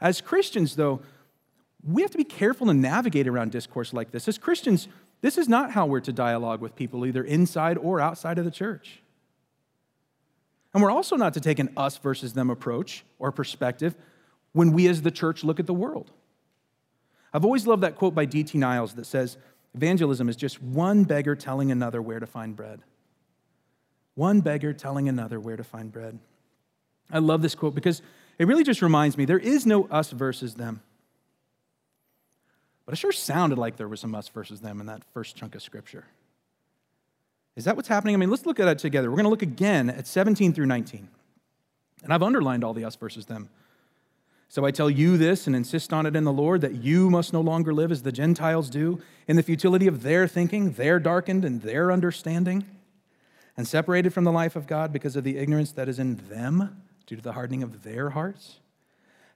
As 0.00 0.20
Christians, 0.20 0.76
though, 0.76 1.00
we 1.82 2.02
have 2.02 2.10
to 2.10 2.18
be 2.18 2.24
careful 2.24 2.66
to 2.66 2.74
navigate 2.74 3.26
around 3.26 3.52
discourse 3.52 3.92
like 3.92 4.10
this. 4.10 4.28
As 4.28 4.36
Christians, 4.36 4.88
this 5.20 5.38
is 5.38 5.48
not 5.48 5.70
how 5.70 5.86
we're 5.86 6.00
to 6.00 6.12
dialogue 6.12 6.60
with 6.60 6.74
people, 6.74 7.06
either 7.06 7.22
inside 7.22 7.78
or 7.78 8.00
outside 8.00 8.38
of 8.38 8.44
the 8.44 8.50
church. 8.50 9.00
And 10.74 10.82
we're 10.82 10.90
also 10.90 11.16
not 11.16 11.34
to 11.34 11.40
take 11.40 11.58
an 11.58 11.70
us 11.76 11.98
versus 11.98 12.32
them 12.32 12.50
approach 12.50 13.04
or 13.18 13.30
perspective 13.30 13.94
when 14.52 14.72
we 14.72 14.86
as 14.88 15.02
the 15.02 15.10
church 15.10 15.44
look 15.44 15.60
at 15.60 15.66
the 15.66 15.74
world. 15.74 16.10
I've 17.32 17.44
always 17.44 17.66
loved 17.66 17.82
that 17.82 17.96
quote 17.96 18.14
by 18.14 18.24
D.T. 18.24 18.56
Niles 18.58 18.94
that 18.94 19.06
says, 19.06 19.38
Evangelism 19.74 20.28
is 20.28 20.36
just 20.36 20.62
one 20.62 21.04
beggar 21.04 21.34
telling 21.34 21.70
another 21.70 22.02
where 22.02 22.20
to 22.20 22.26
find 22.26 22.54
bread. 22.54 22.82
One 24.14 24.40
beggar 24.40 24.74
telling 24.74 25.08
another 25.08 25.40
where 25.40 25.56
to 25.56 25.64
find 25.64 25.90
bread. 25.90 26.18
I 27.10 27.18
love 27.18 27.40
this 27.40 27.54
quote 27.54 27.74
because 27.74 28.02
it 28.38 28.46
really 28.46 28.64
just 28.64 28.82
reminds 28.82 29.16
me 29.16 29.24
there 29.24 29.38
is 29.38 29.64
no 29.64 29.84
us 29.84 30.10
versus 30.10 30.54
them. 30.54 30.82
But 32.84 32.92
it 32.92 32.96
sure 32.96 33.12
sounded 33.12 33.58
like 33.58 33.76
there 33.76 33.88
was 33.88 34.00
some 34.00 34.14
us 34.14 34.28
versus 34.28 34.60
them 34.60 34.80
in 34.80 34.86
that 34.86 35.02
first 35.14 35.36
chunk 35.36 35.54
of 35.54 35.62
scripture. 35.62 36.04
Is 37.56 37.64
that 37.64 37.76
what's 37.76 37.88
happening? 37.88 38.14
I 38.14 38.18
mean, 38.18 38.30
let's 38.30 38.46
look 38.46 38.60
at 38.60 38.68
it 38.68 38.78
together. 38.78 39.10
We're 39.10 39.16
going 39.16 39.24
to 39.24 39.30
look 39.30 39.42
again 39.42 39.90
at 39.90 40.06
17 40.06 40.52
through 40.52 40.66
19. 40.66 41.08
And 42.02 42.12
I've 42.12 42.22
underlined 42.22 42.64
all 42.64 42.74
the 42.74 42.84
us 42.84 42.96
versus 42.96 43.26
them. 43.26 43.50
So 44.48 44.64
I 44.64 44.70
tell 44.70 44.90
you 44.90 45.16
this 45.16 45.46
and 45.46 45.56
insist 45.56 45.92
on 45.92 46.04
it 46.04 46.14
in 46.14 46.24
the 46.24 46.32
Lord 46.32 46.60
that 46.60 46.74
you 46.74 47.08
must 47.08 47.32
no 47.32 47.40
longer 47.40 47.72
live 47.72 47.90
as 47.90 48.02
the 48.02 48.12
Gentiles 48.12 48.68
do, 48.68 49.00
in 49.26 49.36
the 49.36 49.42
futility 49.42 49.86
of 49.86 50.02
their 50.02 50.28
thinking, 50.28 50.72
their 50.72 50.98
darkened 50.98 51.44
and 51.44 51.62
their 51.62 51.90
understanding 51.90 52.66
and 53.56 53.66
separated 53.68 54.12
from 54.12 54.24
the 54.24 54.32
life 54.32 54.56
of 54.56 54.66
God 54.66 54.92
because 54.92 55.16
of 55.16 55.24
the 55.24 55.36
ignorance 55.36 55.72
that 55.72 55.88
is 55.88 55.98
in 55.98 56.16
them 56.28 56.82
due 57.06 57.16
to 57.16 57.22
the 57.22 57.32
hardening 57.32 57.62
of 57.62 57.82
their 57.82 58.10
hearts. 58.10 58.60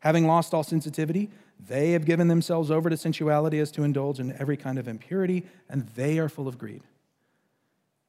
Having 0.01 0.27
lost 0.27 0.55
all 0.55 0.63
sensitivity, 0.63 1.31
they 1.59 1.93
have 1.93 2.05
given 2.05 2.29
themselves 2.29 2.71
over 2.71 2.89
to 2.91 2.97
sensuality 2.97 3.59
as 3.59 3.71
to 3.73 3.83
indulge 3.83 4.21
in 4.21 4.37
every 4.39 4.57
kind 4.57 4.79
of 4.79 4.89
impurity, 4.89 5.45
and 5.69 5.89
they 5.89 6.19
are 6.19 6.29
full 6.29 6.49
of 6.49 6.59
greed. 6.59 6.83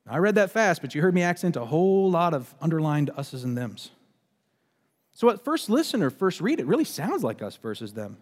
I 0.09 0.17
read 0.17 0.35
that 0.35 0.51
fast, 0.51 0.81
but 0.81 0.95
you 0.95 1.01
heard 1.01 1.13
me 1.13 1.21
accent 1.21 1.55
a 1.55 1.65
whole 1.65 2.09
lot 2.09 2.33
of 2.33 2.53
underlined 2.61 3.11
us's 3.17 3.43
and 3.43 3.57
thems. 3.57 3.91
So, 5.13 5.29
at 5.29 5.43
first 5.43 5.69
listen 5.69 6.03
or 6.03 6.09
first 6.09 6.41
read, 6.41 6.59
it 6.59 6.67
really 6.67 6.85
sounds 6.85 7.23
like 7.23 7.41
us 7.41 7.55
versus 7.55 7.93
them. 7.93 8.17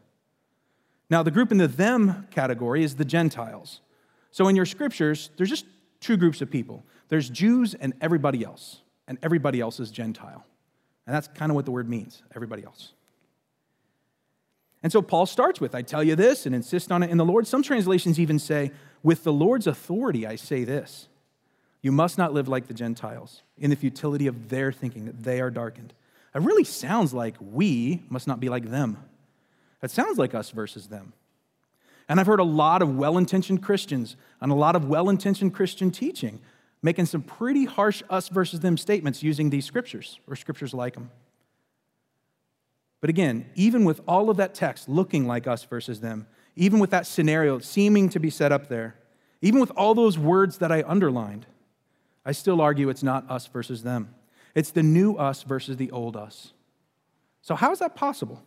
Now, 1.10 1.24
the 1.24 1.32
group 1.32 1.52
in 1.52 1.58
the 1.58 1.68
them 1.68 2.28
category 2.32 2.84
is 2.84 2.96
the 2.96 3.06
Gentiles. 3.06 3.82
So, 4.32 4.48
in 4.48 4.56
your 4.56 4.66
scriptures, 4.66 5.30
there's 5.38 5.50
just 5.50 5.66
two 6.00 6.18
groups 6.18 6.42
of 6.42 6.50
people 6.50 6.84
there's 7.10 7.30
Jews 7.30 7.76
and 7.76 7.94
everybody 8.02 8.44
else, 8.44 8.82
and 9.08 9.18
everybody 9.22 9.60
else 9.60 9.80
is 9.80 9.92
Gentile. 9.92 10.46
And 11.06 11.16
that's 11.16 11.28
kind 11.28 11.52
of 11.52 11.56
what 11.56 11.66
the 11.66 11.72
word 11.72 11.88
means 11.88 12.24
everybody 12.36 12.64
else. 12.64 12.94
And 14.82 14.92
so 14.92 15.02
Paul 15.02 15.26
starts 15.26 15.62
with, 15.62 15.76
I 15.76 15.82
tell 15.82 16.04
you 16.04 16.16
this 16.16 16.46
and 16.46 16.56
insist 16.56 16.92
on 16.92 17.04
it 17.04 17.10
in 17.10 17.18
the 17.18 17.26
Lord. 17.26 17.48
Some 17.48 17.64
translations 17.64 18.20
even 18.20 18.40
say, 18.40 18.72
with 19.04 19.24
the 19.24 19.34
Lord's 19.34 19.68
authority, 19.68 20.26
I 20.26 20.36
say 20.36 20.64
this. 20.64 21.08
You 21.86 21.92
must 21.92 22.18
not 22.18 22.34
live 22.34 22.48
like 22.48 22.66
the 22.66 22.74
Gentiles 22.74 23.44
in 23.60 23.70
the 23.70 23.76
futility 23.76 24.26
of 24.26 24.50
their 24.50 24.72
thinking, 24.72 25.06
that 25.06 25.22
they 25.22 25.40
are 25.40 25.52
darkened. 25.52 25.94
It 26.34 26.42
really 26.42 26.64
sounds 26.64 27.14
like 27.14 27.36
we 27.40 28.02
must 28.10 28.26
not 28.26 28.40
be 28.40 28.50
like 28.50 28.72
them. 28.72 28.98
That 29.82 29.92
sounds 29.92 30.18
like 30.18 30.34
us 30.34 30.50
versus 30.50 30.88
them. 30.88 31.14
And 32.10 32.20
I've 32.20 32.26
heard 32.26 32.40
a 32.40 32.44
lot 32.44 32.82
of 32.82 32.96
well 32.96 33.20
intentioned 33.20 33.62
Christians 33.62 34.16
and 34.42 34.52
a 34.52 34.56
lot 34.56 34.76
of 34.76 34.86
well 34.86 35.10
intentioned 35.10 35.54
Christian 35.54 35.92
teaching 35.92 36.40
making 36.82 37.06
some 37.06 37.22
pretty 37.22 37.66
harsh 37.66 38.02
us 38.10 38.30
versus 38.30 38.62
them 38.62 38.78
statements 38.78 39.22
using 39.22 39.52
these 39.52 39.66
scriptures 39.66 40.20
or 40.26 40.36
scriptures 40.36 40.74
like 40.74 40.96
them. 40.96 41.12
But 43.00 43.12
again, 43.12 43.46
even 43.54 43.86
with 43.86 44.02
all 44.08 44.32
of 44.32 44.38
that 44.38 44.56
text 44.56 44.90
looking 44.90 45.28
like 45.28 45.46
us 45.46 45.64
versus 45.64 46.00
them, 46.00 46.26
even 46.56 46.80
with 46.80 46.90
that 46.90 47.06
scenario 47.06 47.60
seeming 47.60 48.10
to 48.10 48.20
be 48.20 48.32
set 48.32 48.52
up 48.52 48.70
there, 48.70 48.96
even 49.40 49.60
with 49.60 49.70
all 49.78 49.94
those 49.94 50.18
words 50.18 50.58
that 50.58 50.72
I 50.72 50.84
underlined, 50.88 51.46
I 52.26 52.32
still 52.32 52.60
argue 52.60 52.90
it's 52.90 53.04
not 53.04 53.30
us 53.30 53.46
versus 53.48 53.84
them. 53.84 54.16
It's 54.56 54.72
the 54.72 54.84
new 54.84 55.16
us 55.16 55.44
versus 55.44 55.78
the 55.78 55.92
old 55.92 56.16
us. 56.16 56.54
So, 57.42 57.56
how 57.56 57.72
is 57.72 57.80
that 57.80 57.96
possible? 57.96 58.44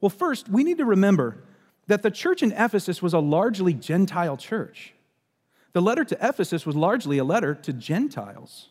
Well, 0.00 0.10
first, 0.10 0.48
we 0.48 0.64
need 0.64 0.78
to 0.78 0.84
remember 0.84 1.44
that 1.86 2.02
the 2.02 2.10
church 2.10 2.42
in 2.42 2.52
Ephesus 2.52 3.02
was 3.02 3.12
a 3.12 3.18
largely 3.18 3.74
Gentile 3.74 4.36
church. 4.36 4.94
The 5.72 5.82
letter 5.82 6.04
to 6.04 6.16
Ephesus 6.20 6.64
was 6.64 6.76
largely 6.76 7.18
a 7.18 7.24
letter 7.24 7.54
to 7.54 7.72
Gentiles. 7.72 8.70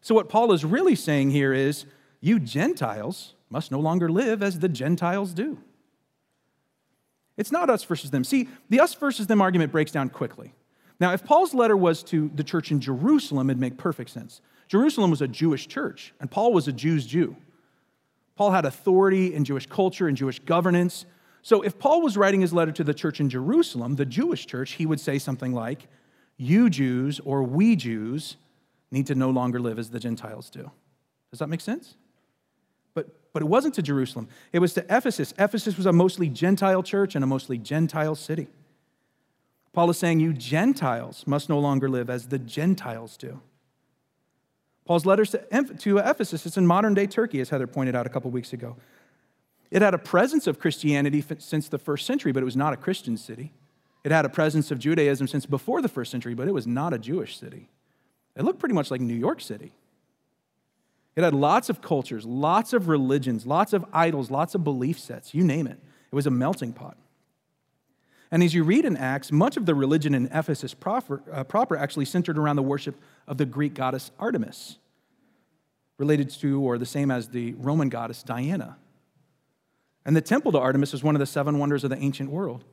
So, 0.00 0.14
what 0.14 0.28
Paul 0.28 0.52
is 0.52 0.64
really 0.64 0.94
saying 0.94 1.30
here 1.30 1.52
is 1.52 1.86
you 2.20 2.38
Gentiles 2.38 3.34
must 3.50 3.70
no 3.70 3.80
longer 3.80 4.08
live 4.08 4.42
as 4.42 4.58
the 4.58 4.68
Gentiles 4.68 5.32
do. 5.32 5.58
It's 7.36 7.52
not 7.52 7.68
us 7.68 7.84
versus 7.84 8.10
them. 8.10 8.24
See, 8.24 8.48
the 8.68 8.80
us 8.80 8.94
versus 8.94 9.26
them 9.26 9.40
argument 9.40 9.72
breaks 9.72 9.92
down 9.92 10.08
quickly. 10.08 10.54
Now, 10.98 11.12
if 11.12 11.24
Paul's 11.24 11.54
letter 11.54 11.76
was 11.76 12.02
to 12.04 12.30
the 12.34 12.44
church 12.44 12.70
in 12.70 12.80
Jerusalem, 12.80 13.50
it'd 13.50 13.60
make 13.60 13.76
perfect 13.76 14.10
sense. 14.10 14.40
Jerusalem 14.68 15.10
was 15.10 15.22
a 15.22 15.28
Jewish 15.28 15.68
church, 15.68 16.14
and 16.20 16.30
Paul 16.30 16.52
was 16.52 16.68
a 16.68 16.72
Jew's 16.72 17.06
Jew. 17.06 17.36
Paul 18.34 18.50
had 18.50 18.64
authority 18.64 19.34
in 19.34 19.44
Jewish 19.44 19.66
culture 19.66 20.08
and 20.08 20.16
Jewish 20.16 20.38
governance. 20.40 21.06
So 21.42 21.62
if 21.62 21.78
Paul 21.78 22.02
was 22.02 22.16
writing 22.16 22.40
his 22.40 22.52
letter 22.52 22.72
to 22.72 22.84
the 22.84 22.94
church 22.94 23.20
in 23.20 23.30
Jerusalem, 23.30 23.96
the 23.96 24.04
Jewish 24.04 24.46
church, 24.46 24.72
he 24.72 24.86
would 24.86 25.00
say 25.00 25.18
something 25.18 25.52
like, 25.52 25.88
You 26.36 26.68
Jews 26.68 27.20
or 27.20 27.42
we 27.42 27.76
Jews 27.76 28.36
need 28.90 29.06
to 29.06 29.14
no 29.14 29.30
longer 29.30 29.60
live 29.60 29.78
as 29.78 29.90
the 29.90 30.00
Gentiles 30.00 30.50
do. 30.50 30.70
Does 31.30 31.38
that 31.38 31.48
make 31.48 31.60
sense? 31.60 31.96
But, 32.94 33.08
but 33.32 33.42
it 33.42 33.46
wasn't 33.46 33.74
to 33.74 33.82
Jerusalem, 33.82 34.28
it 34.52 34.58
was 34.58 34.74
to 34.74 34.84
Ephesus. 34.84 35.32
Ephesus 35.38 35.76
was 35.76 35.86
a 35.86 35.92
mostly 35.92 36.28
Gentile 36.28 36.82
church 36.82 37.14
and 37.14 37.24
a 37.24 37.26
mostly 37.26 37.58
Gentile 37.58 38.14
city. 38.14 38.48
Paul 39.76 39.90
is 39.90 39.98
saying, 39.98 40.20
You 40.20 40.32
Gentiles 40.32 41.24
must 41.26 41.50
no 41.50 41.58
longer 41.58 41.86
live 41.86 42.08
as 42.08 42.28
the 42.28 42.38
Gentiles 42.38 43.18
do. 43.18 43.42
Paul's 44.86 45.04
letters 45.04 45.32
to 45.32 45.98
Ephesus, 45.98 46.46
it's 46.46 46.56
in 46.56 46.66
modern 46.66 46.94
day 46.94 47.06
Turkey, 47.06 47.42
as 47.42 47.50
Heather 47.50 47.66
pointed 47.66 47.94
out 47.94 48.06
a 48.06 48.08
couple 48.08 48.30
weeks 48.30 48.54
ago. 48.54 48.78
It 49.70 49.82
had 49.82 49.92
a 49.92 49.98
presence 49.98 50.46
of 50.46 50.58
Christianity 50.58 51.22
since 51.40 51.68
the 51.68 51.76
first 51.76 52.06
century, 52.06 52.32
but 52.32 52.42
it 52.42 52.46
was 52.46 52.56
not 52.56 52.72
a 52.72 52.76
Christian 52.78 53.18
city. 53.18 53.52
It 54.02 54.12
had 54.12 54.24
a 54.24 54.30
presence 54.30 54.70
of 54.70 54.78
Judaism 54.78 55.28
since 55.28 55.44
before 55.44 55.82
the 55.82 55.90
first 55.90 56.10
century, 56.10 56.32
but 56.32 56.48
it 56.48 56.54
was 56.54 56.66
not 56.66 56.94
a 56.94 56.98
Jewish 56.98 57.38
city. 57.38 57.68
It 58.34 58.44
looked 58.44 58.58
pretty 58.58 58.74
much 58.74 58.90
like 58.90 59.02
New 59.02 59.12
York 59.12 59.42
City. 59.42 59.72
It 61.16 61.22
had 61.22 61.34
lots 61.34 61.68
of 61.68 61.82
cultures, 61.82 62.24
lots 62.24 62.72
of 62.72 62.88
religions, 62.88 63.44
lots 63.44 63.74
of 63.74 63.84
idols, 63.92 64.30
lots 64.30 64.54
of 64.54 64.64
belief 64.64 64.98
sets, 64.98 65.34
you 65.34 65.44
name 65.44 65.66
it. 65.66 65.78
It 66.10 66.14
was 66.14 66.26
a 66.26 66.30
melting 66.30 66.72
pot. 66.72 66.96
And 68.30 68.42
as 68.42 68.54
you 68.54 68.64
read 68.64 68.84
in 68.84 68.96
Acts, 68.96 69.30
much 69.30 69.56
of 69.56 69.66
the 69.66 69.74
religion 69.74 70.14
in 70.14 70.26
Ephesus 70.26 70.74
proper, 70.74 71.22
uh, 71.32 71.44
proper 71.44 71.76
actually 71.76 72.04
centered 72.04 72.38
around 72.38 72.56
the 72.56 72.62
worship 72.62 72.96
of 73.26 73.38
the 73.38 73.46
Greek 73.46 73.74
goddess 73.74 74.10
Artemis, 74.18 74.78
related 75.98 76.30
to 76.30 76.60
or 76.60 76.78
the 76.78 76.86
same 76.86 77.10
as 77.10 77.28
the 77.28 77.54
Roman 77.54 77.88
goddess 77.88 78.22
Diana. 78.22 78.76
And 80.04 80.16
the 80.16 80.20
temple 80.20 80.52
to 80.52 80.58
Artemis 80.58 80.94
is 80.94 81.02
one 81.02 81.14
of 81.14 81.20
the 81.20 81.26
seven 81.26 81.58
wonders 81.58 81.84
of 81.84 81.90
the 81.90 81.98
ancient 81.98 82.30
world. 82.30 82.64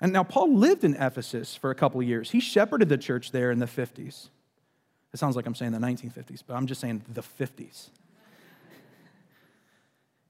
And 0.00 0.12
now 0.12 0.24
Paul 0.24 0.56
lived 0.56 0.82
in 0.82 0.94
Ephesus 0.94 1.54
for 1.54 1.70
a 1.70 1.74
couple 1.74 2.00
of 2.00 2.06
years. 2.06 2.30
He 2.30 2.40
shepherded 2.40 2.88
the 2.88 2.98
church 2.98 3.30
there 3.30 3.50
in 3.52 3.60
the 3.60 3.66
50s. 3.66 4.28
It 5.12 5.18
sounds 5.18 5.36
like 5.36 5.46
I'm 5.46 5.54
saying 5.54 5.72
the 5.72 5.78
1950s, 5.78 6.42
but 6.46 6.54
I'm 6.54 6.66
just 6.66 6.80
saying 6.80 7.02
the 7.12 7.22
50s. 7.22 7.90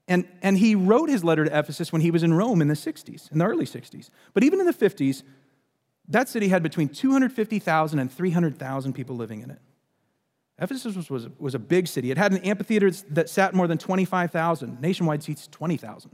And, 0.08 0.26
and 0.42 0.58
he 0.58 0.74
wrote 0.74 1.08
his 1.08 1.22
letter 1.22 1.44
to 1.44 1.58
Ephesus 1.58 1.92
when 1.92 2.02
he 2.02 2.10
was 2.10 2.22
in 2.22 2.34
Rome 2.34 2.60
in 2.60 2.68
the 2.68 2.74
60s, 2.74 3.30
in 3.30 3.38
the 3.38 3.46
early 3.46 3.66
60s. 3.66 4.10
But 4.34 4.42
even 4.42 4.60
in 4.60 4.66
the 4.66 4.74
50s, 4.74 5.22
that 6.08 6.28
city 6.28 6.48
had 6.48 6.62
between 6.62 6.88
250,000 6.88 7.98
and 7.98 8.12
300,000 8.12 8.92
people 8.92 9.16
living 9.16 9.42
in 9.42 9.50
it. 9.50 9.60
Ephesus 10.58 10.96
was, 10.96 11.08
was, 11.08 11.28
was 11.38 11.54
a 11.54 11.58
big 11.58 11.88
city. 11.88 12.10
It 12.10 12.18
had 12.18 12.32
an 12.32 12.38
amphitheater 12.38 12.90
that 13.10 13.28
sat 13.28 13.54
more 13.54 13.66
than 13.66 13.78
25,000, 13.78 14.80
nationwide 14.80 15.22
seats 15.22 15.48
20,000. 15.48 16.10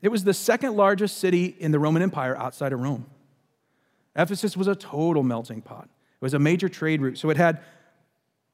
It 0.00 0.08
was 0.08 0.24
the 0.24 0.34
second 0.34 0.76
largest 0.76 1.18
city 1.18 1.56
in 1.58 1.72
the 1.72 1.78
Roman 1.78 2.02
Empire 2.02 2.36
outside 2.36 2.72
of 2.72 2.80
Rome. 2.80 3.06
Ephesus 4.16 4.56
was 4.56 4.68
a 4.68 4.74
total 4.74 5.22
melting 5.22 5.62
pot. 5.62 5.84
It 5.84 6.24
was 6.24 6.34
a 6.34 6.38
major 6.38 6.68
trade 6.68 7.00
route, 7.00 7.18
so 7.18 7.30
it 7.30 7.36
had 7.36 7.60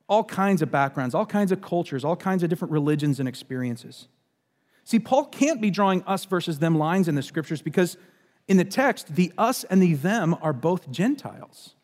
all 0.09 0.25
kinds 0.25 0.63
of 0.63 0.71
backgrounds, 0.71 1.15
all 1.15 1.27
kinds 1.27 1.53
of 1.53 1.63
cultures, 1.63 2.05
all 2.05 2.17
kinds 2.17 2.43
of 2.43 2.51
different 2.51 2.73
religions 2.73 3.19
and 3.19 3.29
experiences. 3.29 4.09
See, 4.85 4.99
Paul 4.99 5.27
can't 5.27 5.61
be 5.61 5.71
drawing 5.71 6.03
us 6.05 6.27
versus 6.27 6.59
them 6.59 6.77
lines 6.77 7.09
in 7.09 7.15
the 7.15 7.23
scriptures 7.23 7.63
because 7.63 7.97
in 8.47 8.59
the 8.59 8.65
text, 8.65 9.15
the 9.15 9.33
us 9.39 9.65
and 9.65 9.83
the 9.83 9.95
them 9.95 10.37
are 10.43 10.53
both 10.53 10.91
Gentiles. 10.91 11.75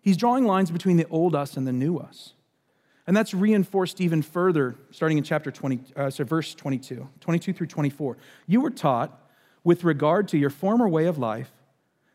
He's 0.00 0.16
drawing 0.16 0.44
lines 0.44 0.70
between 0.70 0.96
the 0.96 1.06
old 1.08 1.34
us 1.34 1.56
and 1.56 1.66
the 1.66 1.72
new 1.72 1.98
us. 1.98 2.34
And 3.06 3.16
that's 3.16 3.34
reinforced 3.34 4.00
even 4.00 4.22
further, 4.22 4.76
starting 4.90 5.18
in 5.18 5.24
chapter 5.24 5.50
20, 5.50 5.80
uh, 5.96 6.10
so 6.10 6.24
verse 6.24 6.54
22, 6.54 7.08
22 7.20 7.52
through 7.52 7.66
24. 7.66 8.16
You 8.46 8.60
were 8.60 8.70
taught, 8.70 9.20
with 9.64 9.82
regard 9.82 10.28
to 10.28 10.38
your 10.38 10.50
former 10.50 10.88
way 10.88 11.06
of 11.06 11.18
life, 11.18 11.50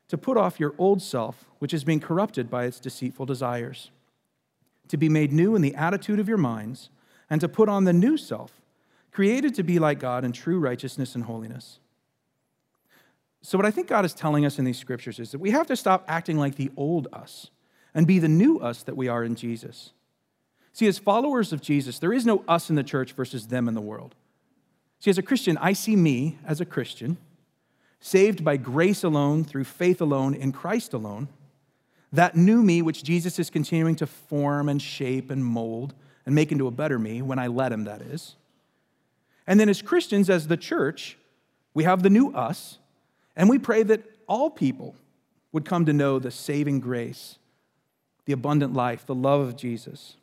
to 0.07 0.17
put 0.17 0.37
off 0.37 0.59
your 0.59 0.73
old 0.77 1.01
self, 1.01 1.45
which 1.59 1.73
is 1.73 1.83
being 1.83 1.99
corrupted 1.99 2.49
by 2.49 2.65
its 2.65 2.79
deceitful 2.79 3.25
desires 3.25 3.91
to 4.89 4.97
be 4.97 5.07
made 5.09 5.31
new 5.31 5.55
in 5.55 5.61
the 5.61 5.75
attitude 5.75 6.19
of 6.19 6.27
your 6.27 6.37
minds, 6.37 6.89
and 7.29 7.39
to 7.41 7.47
put 7.47 7.69
on 7.69 7.85
the 7.85 7.93
new 7.93 8.17
self, 8.17 8.59
created 9.11 9.55
to 9.55 9.63
be 9.63 9.79
like 9.79 9.99
God 9.99 10.25
in 10.25 10.31
true 10.31 10.59
righteousness 10.59 11.15
and 11.15 11.23
holiness. 11.23 11.79
So, 13.41 13.57
what 13.57 13.65
I 13.65 13.71
think 13.71 13.87
God 13.87 14.03
is 14.03 14.13
telling 14.13 14.45
us 14.45 14.59
in 14.59 14.65
these 14.65 14.77
scriptures 14.77 15.19
is 15.19 15.31
that 15.31 15.39
we 15.39 15.51
have 15.51 15.67
to 15.67 15.75
stop 15.75 16.03
acting 16.07 16.37
like 16.37 16.55
the 16.55 16.71
old 16.75 17.07
us 17.13 17.49
and 17.93 18.05
be 18.05 18.19
the 18.19 18.27
new 18.27 18.59
us 18.59 18.83
that 18.83 18.97
we 18.97 19.07
are 19.07 19.23
in 19.23 19.35
Jesus. 19.35 19.93
See, 20.73 20.87
as 20.87 20.99
followers 20.99 21.53
of 21.53 21.61
Jesus, 21.61 21.99
there 21.99 22.13
is 22.13 22.25
no 22.25 22.43
us 22.47 22.69
in 22.69 22.75
the 22.75 22.83
church 22.83 23.13
versus 23.13 23.47
them 23.47 23.67
in 23.67 23.73
the 23.73 23.81
world. 23.81 24.15
See, 24.99 25.09
as 25.09 25.17
a 25.17 25.23
Christian, 25.23 25.57
I 25.57 25.73
see 25.73 25.95
me 25.95 26.37
as 26.45 26.59
a 26.59 26.65
Christian, 26.65 27.17
saved 27.99 28.43
by 28.43 28.57
grace 28.57 29.03
alone, 29.03 29.45
through 29.45 29.63
faith 29.63 30.01
alone, 30.01 30.33
in 30.33 30.51
Christ 30.51 30.93
alone 30.93 31.29
that 32.11 32.35
new 32.35 32.61
me, 32.61 32.81
which 32.81 33.03
Jesus 33.03 33.39
is 33.39 33.49
continuing 33.49 33.95
to 33.97 34.07
form 34.07 34.69
and 34.69 34.81
shape 34.81 35.29
and 35.29 35.43
mold 35.45 35.93
and 36.25 36.33
make 36.33 36.51
into 36.51 36.67
a 36.67 36.71
better 36.71 36.97
me 36.97 37.21
when 37.21 37.39
I 37.39 37.47
let 37.47 37.71
him, 37.71 37.85
that 37.85 38.01
is. 38.01 38.35
And 39.45 39.59
then 39.59 39.69
as 39.69 39.81
Christians, 39.81 40.29
as 40.29 40.47
the 40.47 40.57
church, 40.57 41.17
we 41.73 41.83
have 41.83 42.03
the 42.03 42.09
new 42.09 42.31
us, 42.31 42.77
and 43.35 43.49
we 43.49 43.57
pray 43.57 43.83
that 43.83 44.03
all 44.27 44.49
people 44.49 44.95
would 45.51 45.65
come 45.65 45.85
to 45.85 45.93
know 45.93 46.19
the 46.19 46.31
saving 46.31 46.79
grace, 46.79 47.37
the 48.25 48.33
abundant 48.33 48.73
life, 48.73 49.05
the 49.05 49.15
love 49.15 49.41
of 49.41 49.55
Jesus. 49.55 50.15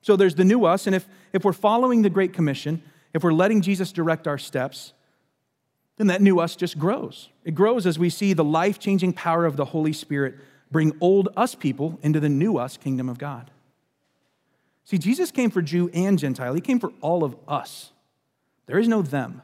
So 0.00 0.16
there's 0.16 0.34
the 0.34 0.44
new 0.44 0.64
us, 0.64 0.86
and 0.86 0.96
if, 0.96 1.06
if 1.32 1.44
we're 1.44 1.52
following 1.52 2.02
the 2.02 2.10
Great 2.10 2.32
Commission, 2.32 2.82
if 3.14 3.22
we're 3.22 3.32
letting 3.32 3.60
Jesus 3.60 3.92
direct 3.92 4.26
our 4.26 4.38
steps, 4.38 4.92
then 5.98 6.06
that 6.08 6.22
new 6.22 6.40
us 6.40 6.56
just 6.56 6.78
grows. 6.78 7.28
It 7.44 7.54
grows 7.54 7.86
as 7.86 7.98
we 7.98 8.10
see 8.10 8.32
the 8.32 8.44
life 8.44 8.78
changing 8.78 9.12
power 9.12 9.44
of 9.44 9.56
the 9.56 9.66
Holy 9.66 9.92
Spirit 9.92 10.36
bring 10.72 10.96
old 11.00 11.28
us 11.36 11.54
people 11.54 11.98
into 12.02 12.18
the 12.18 12.28
new 12.28 12.56
us 12.56 12.76
kingdom 12.76 13.08
of 13.08 13.18
God. 13.18 13.50
See, 14.84 14.98
Jesus 14.98 15.30
came 15.30 15.50
for 15.50 15.62
Jew 15.62 15.90
and 15.94 16.18
Gentile, 16.18 16.54
He 16.54 16.60
came 16.60 16.80
for 16.80 16.92
all 17.00 17.22
of 17.22 17.36
us. 17.46 17.92
There 18.66 18.78
is 18.78 18.88
no 18.88 19.02
them, 19.02 19.42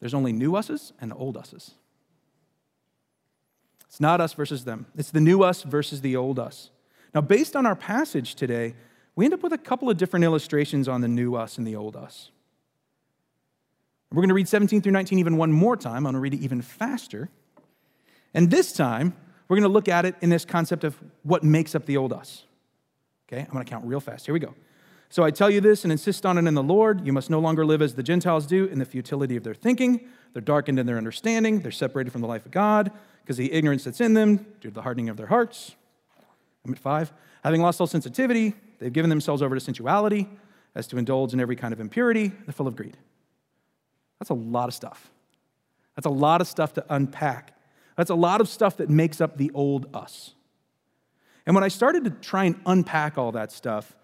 there's 0.00 0.14
only 0.14 0.32
new 0.32 0.56
us's 0.56 0.92
and 1.00 1.12
old 1.12 1.36
us's. 1.36 1.72
It's 3.86 4.00
not 4.00 4.20
us 4.20 4.32
versus 4.32 4.64
them, 4.64 4.86
it's 4.96 5.10
the 5.10 5.20
new 5.20 5.42
us 5.42 5.62
versus 5.62 6.00
the 6.00 6.16
old 6.16 6.38
us. 6.38 6.70
Now, 7.14 7.20
based 7.20 7.56
on 7.56 7.66
our 7.66 7.76
passage 7.76 8.34
today, 8.34 8.74
we 9.16 9.24
end 9.24 9.34
up 9.34 9.42
with 9.42 9.52
a 9.52 9.58
couple 9.58 9.90
of 9.90 9.96
different 9.96 10.24
illustrations 10.24 10.86
on 10.86 11.00
the 11.00 11.08
new 11.08 11.34
us 11.34 11.58
and 11.58 11.66
the 11.66 11.74
old 11.74 11.96
us. 11.96 12.30
We're 14.12 14.22
going 14.22 14.28
to 14.28 14.34
read 14.34 14.48
17 14.48 14.80
through 14.80 14.92
19 14.92 15.18
even 15.18 15.36
one 15.36 15.52
more 15.52 15.76
time. 15.76 15.96
I'm 15.96 16.02
going 16.04 16.14
to 16.14 16.20
read 16.20 16.34
it 16.34 16.40
even 16.40 16.62
faster. 16.62 17.28
And 18.32 18.50
this 18.50 18.72
time, 18.72 19.14
we're 19.48 19.56
going 19.56 19.68
to 19.68 19.72
look 19.72 19.88
at 19.88 20.04
it 20.04 20.14
in 20.20 20.30
this 20.30 20.44
concept 20.44 20.84
of 20.84 20.96
what 21.22 21.42
makes 21.42 21.74
up 21.74 21.86
the 21.86 21.96
old 21.96 22.12
us. 22.12 22.44
Okay, 23.30 23.40
I'm 23.40 23.52
going 23.52 23.64
to 23.64 23.70
count 23.70 23.84
real 23.84 24.00
fast. 24.00 24.26
Here 24.26 24.32
we 24.32 24.40
go. 24.40 24.54
So 25.10 25.24
I 25.24 25.30
tell 25.30 25.48
you 25.48 25.60
this 25.60 25.84
and 25.84 25.92
insist 25.92 26.26
on 26.26 26.36
it 26.36 26.46
in 26.46 26.54
the 26.54 26.62
Lord. 26.62 27.06
You 27.06 27.12
must 27.12 27.30
no 27.30 27.38
longer 27.38 27.64
live 27.64 27.80
as 27.80 27.94
the 27.94 28.02
Gentiles 28.02 28.46
do 28.46 28.66
in 28.66 28.78
the 28.78 28.84
futility 28.84 29.36
of 29.36 29.42
their 29.42 29.54
thinking. 29.54 30.06
They're 30.34 30.42
darkened 30.42 30.78
in 30.78 30.86
their 30.86 30.98
understanding. 30.98 31.60
They're 31.60 31.72
separated 31.72 32.10
from 32.10 32.20
the 32.20 32.26
life 32.26 32.44
of 32.44 32.52
God 32.52 32.92
because 33.22 33.38
of 33.38 33.44
the 33.44 33.52
ignorance 33.52 33.84
that's 33.84 34.00
in 34.00 34.14
them 34.14 34.36
due 34.60 34.68
to 34.68 34.70
the 34.70 34.82
hardening 34.82 35.08
of 35.08 35.16
their 35.16 35.26
hearts. 35.26 35.74
I'm 36.64 36.72
at 36.72 36.78
five. 36.78 37.12
Having 37.42 37.62
lost 37.62 37.80
all 37.80 37.86
sensitivity, 37.86 38.54
they've 38.78 38.92
given 38.92 39.08
themselves 39.08 39.40
over 39.40 39.54
to 39.54 39.60
sensuality 39.60 40.28
as 40.74 40.86
to 40.88 40.98
indulge 40.98 41.32
in 41.32 41.40
every 41.40 41.56
kind 41.56 41.72
of 41.72 41.80
impurity. 41.80 42.28
They're 42.28 42.52
full 42.52 42.66
of 42.66 42.76
greed. 42.76 42.96
That's 44.18 44.30
a 44.30 44.34
lot 44.34 44.68
of 44.68 44.74
stuff. 44.74 45.10
That's 45.96 46.06
a 46.06 46.10
lot 46.10 46.40
of 46.40 46.46
stuff 46.46 46.74
to 46.74 46.84
unpack. 46.90 47.57
That's 47.98 48.10
a 48.10 48.14
lot 48.14 48.40
of 48.40 48.48
stuff 48.48 48.76
that 48.76 48.88
makes 48.88 49.20
up 49.20 49.38
the 49.38 49.50
old 49.54 49.88
us. 49.92 50.34
And 51.44 51.54
when 51.56 51.64
I 51.64 51.68
started 51.68 52.04
to 52.04 52.10
try 52.10 52.44
and 52.44 52.54
unpack 52.64 53.18
all 53.18 53.32
that 53.32 53.50
stuff, 53.50 53.96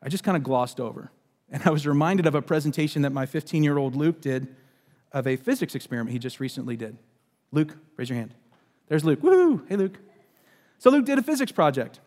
I 0.00 0.08
just 0.08 0.22
kind 0.22 0.36
of 0.36 0.44
glossed 0.44 0.78
over. 0.78 1.10
And 1.50 1.62
I 1.64 1.70
was 1.70 1.86
reminded 1.86 2.26
of 2.26 2.34
a 2.34 2.42
presentation 2.42 3.02
that 3.02 3.10
my 3.10 3.26
15 3.26 3.64
year 3.64 3.78
old 3.78 3.96
Luke 3.96 4.20
did 4.20 4.54
of 5.10 5.26
a 5.26 5.34
physics 5.36 5.74
experiment 5.74 6.12
he 6.12 6.18
just 6.20 6.38
recently 6.38 6.76
did. 6.76 6.98
Luke, 7.50 7.76
raise 7.96 8.08
your 8.08 8.18
hand. 8.18 8.32
There's 8.86 9.04
Luke. 9.04 9.22
Woo! 9.24 9.64
Hey, 9.68 9.74
Luke. 9.76 9.98
So, 10.78 10.90
Luke 10.90 11.04
did 11.04 11.18
a 11.18 11.22
physics 11.22 11.50
project, 11.50 11.98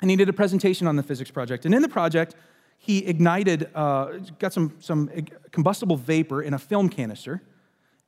and 0.00 0.10
he 0.10 0.16
did 0.16 0.28
a 0.28 0.32
presentation 0.32 0.86
on 0.86 0.96
the 0.96 1.02
physics 1.02 1.30
project. 1.30 1.66
And 1.66 1.74
in 1.74 1.82
the 1.82 1.88
project, 1.88 2.34
he 2.78 3.04
ignited, 3.06 3.68
uh, 3.74 4.18
got 4.38 4.52
some, 4.52 4.74
some 4.78 5.10
combustible 5.50 5.96
vapor 5.96 6.40
in 6.40 6.54
a 6.54 6.58
film 6.58 6.88
canister, 6.88 7.42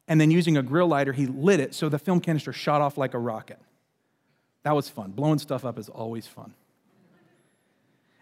and 0.07 0.21
then 0.21 0.31
using 0.31 0.57
a 0.57 0.63
grill 0.63 0.89
lighter, 0.89 1.13
he 1.13 1.27
lit 1.27 1.61
it 1.61 1.75
so 1.75 1.89
the 1.89 1.99
film 1.99 2.21
canister 2.21 2.53
shot 2.53 2.81
off 2.81 2.99
like 2.99 3.15
a 3.15 3.19
rocket. 3.19 3.59
That 4.63 4.75
was 4.75 4.89
fun. 4.89 5.13
Blowing 5.13 5.39
stuff 5.39 5.65
up 5.65 5.79
is 5.79 5.89
always 5.89 6.27
fun. 6.27 6.55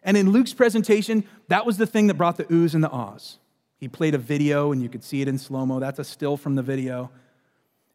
And 0.02 0.16
in 0.16 0.30
Luke's 0.30 0.52
presentation, 0.52 1.24
that 1.48 1.64
was 1.64 1.76
the 1.76 1.86
thing 1.86 2.08
that 2.08 2.14
brought 2.14 2.36
the 2.36 2.44
oohs 2.44 2.74
and 2.74 2.82
the 2.82 2.90
ahs. 2.90 3.38
He 3.78 3.88
played 3.88 4.14
a 4.14 4.18
video, 4.18 4.72
and 4.72 4.82
you 4.82 4.88
could 4.88 5.04
see 5.04 5.22
it 5.22 5.28
in 5.28 5.38
slow 5.38 5.64
mo. 5.66 5.80
That's 5.80 5.98
a 5.98 6.04
still 6.04 6.36
from 6.36 6.54
the 6.54 6.62
video. 6.62 7.10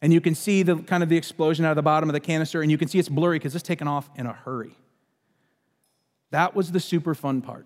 And 0.01 0.13
you 0.13 0.21
can 0.21 0.35
see 0.35 0.63
the 0.63 0.77
kind 0.77 1.01
of 1.01 1.09
the 1.09 1.17
explosion 1.17 1.65
out 1.65 1.71
of 1.71 1.75
the 1.75 1.81
bottom 1.81 2.09
of 2.09 2.13
the 2.13 2.19
canister, 2.19 2.61
and 2.61 2.71
you 2.71 2.77
can 2.77 2.87
see 2.87 2.99
it's 2.99 3.09
blurry 3.09 3.39
because 3.39 3.55
it's 3.55 3.63
taken 3.63 3.87
off 3.87 4.09
in 4.15 4.25
a 4.25 4.33
hurry. 4.33 4.75
That 6.31 6.55
was 6.55 6.71
the 6.71 6.79
super 6.79 7.15
fun 7.15 7.41
part. 7.41 7.65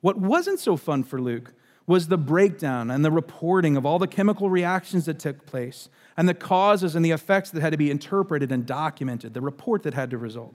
What 0.00 0.18
wasn't 0.18 0.60
so 0.60 0.76
fun 0.76 1.02
for 1.02 1.20
Luke 1.20 1.52
was 1.90 2.06
the 2.06 2.16
breakdown 2.16 2.88
and 2.88 3.04
the 3.04 3.10
reporting 3.10 3.76
of 3.76 3.84
all 3.84 3.98
the 3.98 4.06
chemical 4.06 4.48
reactions 4.48 5.06
that 5.06 5.18
took 5.18 5.44
place 5.44 5.88
and 6.16 6.28
the 6.28 6.34
causes 6.34 6.94
and 6.94 7.04
the 7.04 7.10
effects 7.10 7.50
that 7.50 7.60
had 7.60 7.72
to 7.72 7.76
be 7.76 7.90
interpreted 7.90 8.52
and 8.52 8.64
documented, 8.64 9.34
the 9.34 9.40
report 9.40 9.82
that 9.82 9.92
had 9.92 10.08
to 10.08 10.16
result. 10.16 10.54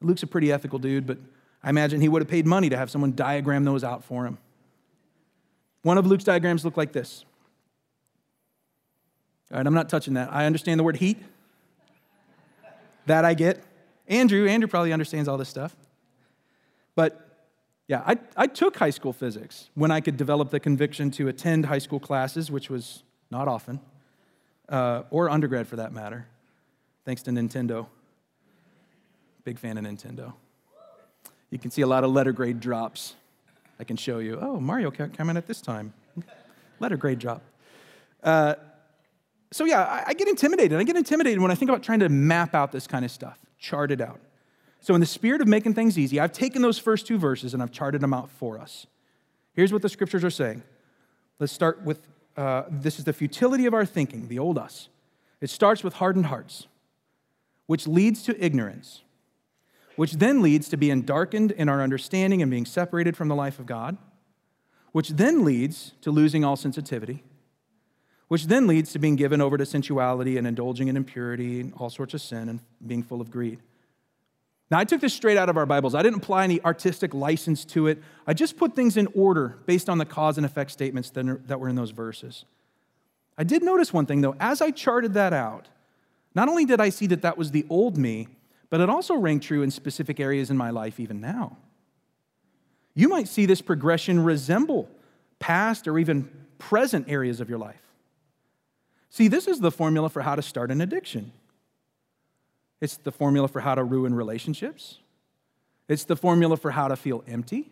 Luke's 0.00 0.22
a 0.22 0.26
pretty 0.26 0.50
ethical 0.50 0.78
dude, 0.78 1.06
but 1.06 1.18
I 1.62 1.68
imagine 1.68 2.00
he 2.00 2.08
would 2.08 2.22
have 2.22 2.30
paid 2.30 2.46
money 2.46 2.70
to 2.70 2.78
have 2.78 2.90
someone 2.90 3.14
diagram 3.14 3.64
those 3.64 3.84
out 3.84 4.02
for 4.02 4.24
him. 4.24 4.38
One 5.82 5.98
of 5.98 6.06
Luke's 6.06 6.24
diagrams 6.24 6.64
looked 6.64 6.78
like 6.78 6.92
this. 6.92 7.26
All 9.52 9.58
right, 9.58 9.66
I'm 9.66 9.74
not 9.74 9.90
touching 9.90 10.14
that. 10.14 10.32
I 10.32 10.46
understand 10.46 10.80
the 10.80 10.84
word 10.84 10.96
heat. 10.96 11.18
That 13.04 13.26
I 13.26 13.34
get. 13.34 13.62
Andrew, 14.08 14.48
Andrew 14.48 14.66
probably 14.66 14.94
understands 14.94 15.28
all 15.28 15.36
this 15.36 15.50
stuff. 15.50 15.76
But 16.94 17.29
yeah, 17.90 18.04
I, 18.06 18.18
I 18.36 18.46
took 18.46 18.76
high 18.76 18.90
school 18.90 19.12
physics 19.12 19.68
when 19.74 19.90
I 19.90 20.00
could 20.00 20.16
develop 20.16 20.50
the 20.50 20.60
conviction 20.60 21.10
to 21.10 21.26
attend 21.26 21.66
high 21.66 21.80
school 21.80 21.98
classes, 21.98 22.48
which 22.48 22.70
was 22.70 23.02
not 23.32 23.48
often, 23.48 23.80
uh, 24.68 25.02
or 25.10 25.28
undergrad 25.28 25.66
for 25.66 25.74
that 25.74 25.92
matter, 25.92 26.28
thanks 27.04 27.20
to 27.22 27.32
Nintendo. 27.32 27.88
Big 29.42 29.58
fan 29.58 29.76
of 29.76 29.84
Nintendo. 29.84 30.34
You 31.50 31.58
can 31.58 31.72
see 31.72 31.82
a 31.82 31.86
lot 31.88 32.04
of 32.04 32.12
letter 32.12 32.30
grade 32.30 32.60
drops. 32.60 33.16
I 33.80 33.82
can 33.82 33.96
show 33.96 34.20
you. 34.20 34.38
Oh, 34.40 34.60
Mario 34.60 34.92
Kart 34.92 35.12
coming 35.16 35.36
at 35.36 35.48
this 35.48 35.60
time. 35.60 35.92
letter 36.78 36.96
grade 36.96 37.18
drop. 37.18 37.42
Uh, 38.22 38.54
so, 39.50 39.64
yeah, 39.64 39.82
I, 39.82 40.04
I 40.10 40.14
get 40.14 40.28
intimidated. 40.28 40.78
I 40.78 40.84
get 40.84 40.94
intimidated 40.94 41.40
when 41.40 41.50
I 41.50 41.56
think 41.56 41.68
about 41.68 41.82
trying 41.82 41.98
to 42.00 42.08
map 42.08 42.54
out 42.54 42.70
this 42.70 42.86
kind 42.86 43.04
of 43.04 43.10
stuff, 43.10 43.40
chart 43.58 43.90
it 43.90 44.00
out. 44.00 44.20
So, 44.80 44.94
in 44.94 45.00
the 45.00 45.06
spirit 45.06 45.40
of 45.40 45.48
making 45.48 45.74
things 45.74 45.98
easy, 45.98 46.18
I've 46.18 46.32
taken 46.32 46.62
those 46.62 46.78
first 46.78 47.06
two 47.06 47.18
verses 47.18 47.52
and 47.52 47.62
I've 47.62 47.70
charted 47.70 48.00
them 48.00 48.14
out 48.14 48.30
for 48.30 48.58
us. 48.58 48.86
Here's 49.52 49.72
what 49.72 49.82
the 49.82 49.88
scriptures 49.88 50.24
are 50.24 50.30
saying. 50.30 50.62
Let's 51.38 51.52
start 51.52 51.82
with 51.82 52.06
uh, 52.36 52.64
this 52.70 52.98
is 52.98 53.04
the 53.04 53.12
futility 53.12 53.66
of 53.66 53.74
our 53.74 53.84
thinking, 53.84 54.28
the 54.28 54.38
old 54.38 54.56
us. 54.56 54.88
It 55.40 55.50
starts 55.50 55.84
with 55.84 55.94
hardened 55.94 56.26
hearts, 56.26 56.66
which 57.66 57.86
leads 57.86 58.22
to 58.24 58.44
ignorance, 58.44 59.02
which 59.96 60.14
then 60.14 60.40
leads 60.40 60.68
to 60.70 60.76
being 60.76 61.02
darkened 61.02 61.50
in 61.52 61.68
our 61.68 61.82
understanding 61.82 62.40
and 62.40 62.50
being 62.50 62.64
separated 62.64 63.16
from 63.16 63.28
the 63.28 63.34
life 63.34 63.58
of 63.58 63.66
God, 63.66 63.98
which 64.92 65.10
then 65.10 65.44
leads 65.44 65.92
to 66.00 66.10
losing 66.10 66.44
all 66.44 66.56
sensitivity, 66.56 67.22
which 68.28 68.46
then 68.46 68.66
leads 68.66 68.92
to 68.92 68.98
being 68.98 69.16
given 69.16 69.40
over 69.40 69.58
to 69.58 69.66
sensuality 69.66 70.38
and 70.38 70.46
indulging 70.46 70.88
in 70.88 70.96
impurity 70.96 71.60
and 71.60 71.74
all 71.74 71.90
sorts 71.90 72.14
of 72.14 72.20
sin 72.20 72.48
and 72.48 72.60
being 72.86 73.02
full 73.02 73.20
of 73.20 73.30
greed. 73.30 73.60
Now, 74.70 74.78
I 74.78 74.84
took 74.84 75.00
this 75.00 75.12
straight 75.12 75.36
out 75.36 75.48
of 75.48 75.56
our 75.56 75.66
Bibles. 75.66 75.96
I 75.96 76.02
didn't 76.02 76.22
apply 76.22 76.44
any 76.44 76.62
artistic 76.62 77.12
license 77.12 77.64
to 77.66 77.88
it. 77.88 78.00
I 78.26 78.34
just 78.34 78.56
put 78.56 78.76
things 78.76 78.96
in 78.96 79.08
order 79.14 79.58
based 79.66 79.88
on 79.88 79.98
the 79.98 80.04
cause 80.04 80.36
and 80.36 80.46
effect 80.46 80.70
statements 80.70 81.10
that 81.10 81.58
were 81.58 81.68
in 81.68 81.74
those 81.74 81.90
verses. 81.90 82.44
I 83.36 83.42
did 83.42 83.64
notice 83.64 83.92
one 83.92 84.06
thing, 84.06 84.20
though. 84.20 84.36
As 84.38 84.60
I 84.60 84.70
charted 84.70 85.14
that 85.14 85.32
out, 85.32 85.68
not 86.36 86.48
only 86.48 86.64
did 86.64 86.80
I 86.80 86.90
see 86.90 87.08
that 87.08 87.22
that 87.22 87.36
was 87.36 87.50
the 87.50 87.66
old 87.68 87.98
me, 87.98 88.28
but 88.68 88.80
it 88.80 88.88
also 88.88 89.16
rang 89.16 89.40
true 89.40 89.62
in 89.62 89.72
specific 89.72 90.20
areas 90.20 90.50
in 90.50 90.56
my 90.56 90.70
life 90.70 91.00
even 91.00 91.20
now. 91.20 91.56
You 92.94 93.08
might 93.08 93.26
see 93.26 93.46
this 93.46 93.60
progression 93.62 94.22
resemble 94.22 94.88
past 95.40 95.88
or 95.88 95.98
even 95.98 96.30
present 96.58 97.08
areas 97.08 97.40
of 97.40 97.48
your 97.48 97.58
life. 97.58 97.82
See, 99.08 99.26
this 99.26 99.48
is 99.48 99.58
the 99.58 99.72
formula 99.72 100.08
for 100.08 100.22
how 100.22 100.36
to 100.36 100.42
start 100.42 100.70
an 100.70 100.80
addiction. 100.80 101.32
It's 102.80 102.96
the 102.96 103.12
formula 103.12 103.48
for 103.48 103.60
how 103.60 103.74
to 103.74 103.84
ruin 103.84 104.14
relationships. 104.14 104.98
It's 105.88 106.04
the 106.04 106.16
formula 106.16 106.56
for 106.56 106.70
how 106.70 106.88
to 106.88 106.96
feel 106.96 107.24
empty. 107.26 107.70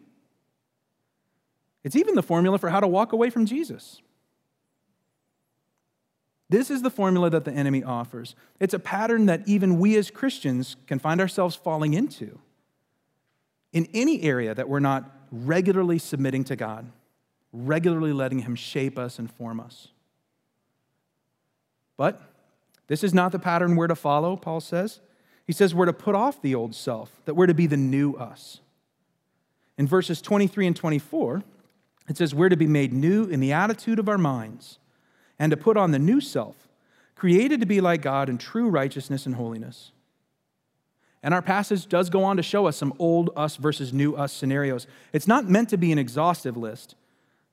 It's 1.84 1.96
even 1.96 2.14
the 2.14 2.22
formula 2.22 2.58
for 2.58 2.68
how 2.68 2.80
to 2.80 2.88
walk 2.88 3.12
away 3.12 3.30
from 3.30 3.46
Jesus. 3.46 4.02
This 6.50 6.70
is 6.70 6.82
the 6.82 6.90
formula 6.90 7.30
that 7.30 7.44
the 7.44 7.52
enemy 7.52 7.84
offers. 7.84 8.34
It's 8.58 8.74
a 8.74 8.78
pattern 8.78 9.26
that 9.26 9.42
even 9.46 9.78
we 9.78 9.96
as 9.96 10.10
Christians 10.10 10.76
can 10.86 10.98
find 10.98 11.20
ourselves 11.20 11.54
falling 11.54 11.94
into 11.94 12.38
in 13.72 13.86
any 13.92 14.22
area 14.22 14.54
that 14.54 14.68
we're 14.68 14.80
not 14.80 15.10
regularly 15.30 15.98
submitting 15.98 16.44
to 16.44 16.56
God, 16.56 16.90
regularly 17.52 18.12
letting 18.12 18.40
Him 18.40 18.54
shape 18.54 18.98
us 18.98 19.18
and 19.18 19.30
form 19.30 19.60
us. 19.60 19.88
But 21.98 22.20
this 22.88 23.04
is 23.04 23.14
not 23.14 23.32
the 23.32 23.38
pattern 23.38 23.76
we're 23.76 23.86
to 23.86 23.94
follow, 23.94 24.36
Paul 24.36 24.60
says. 24.60 25.00
He 25.46 25.52
says 25.52 25.74
we're 25.74 25.86
to 25.86 25.92
put 25.92 26.14
off 26.14 26.42
the 26.42 26.54
old 26.54 26.74
self, 26.74 27.20
that 27.24 27.34
we're 27.34 27.46
to 27.46 27.54
be 27.54 27.66
the 27.66 27.76
new 27.76 28.14
us. 28.14 28.60
In 29.78 29.86
verses 29.86 30.20
23 30.20 30.66
and 30.66 30.76
24, 30.76 31.42
it 32.08 32.16
says 32.16 32.34
we're 32.34 32.48
to 32.48 32.56
be 32.56 32.66
made 32.66 32.92
new 32.92 33.24
in 33.24 33.40
the 33.40 33.52
attitude 33.52 33.98
of 33.98 34.08
our 34.08 34.18
minds 34.18 34.78
and 35.38 35.50
to 35.50 35.56
put 35.56 35.76
on 35.76 35.92
the 35.92 35.98
new 35.98 36.20
self, 36.20 36.68
created 37.14 37.60
to 37.60 37.66
be 37.66 37.80
like 37.80 38.02
God 38.02 38.28
in 38.28 38.38
true 38.38 38.68
righteousness 38.68 39.24
and 39.24 39.36
holiness. 39.36 39.92
And 41.22 41.34
our 41.34 41.42
passage 41.42 41.86
does 41.86 42.10
go 42.10 42.24
on 42.24 42.36
to 42.36 42.42
show 42.42 42.66
us 42.66 42.76
some 42.76 42.94
old 42.98 43.30
us 43.36 43.56
versus 43.56 43.92
new 43.92 44.14
us 44.14 44.32
scenarios. 44.32 44.86
It's 45.12 45.26
not 45.26 45.48
meant 45.48 45.68
to 45.70 45.76
be 45.76 45.92
an 45.92 45.98
exhaustive 45.98 46.56
list. 46.56 46.94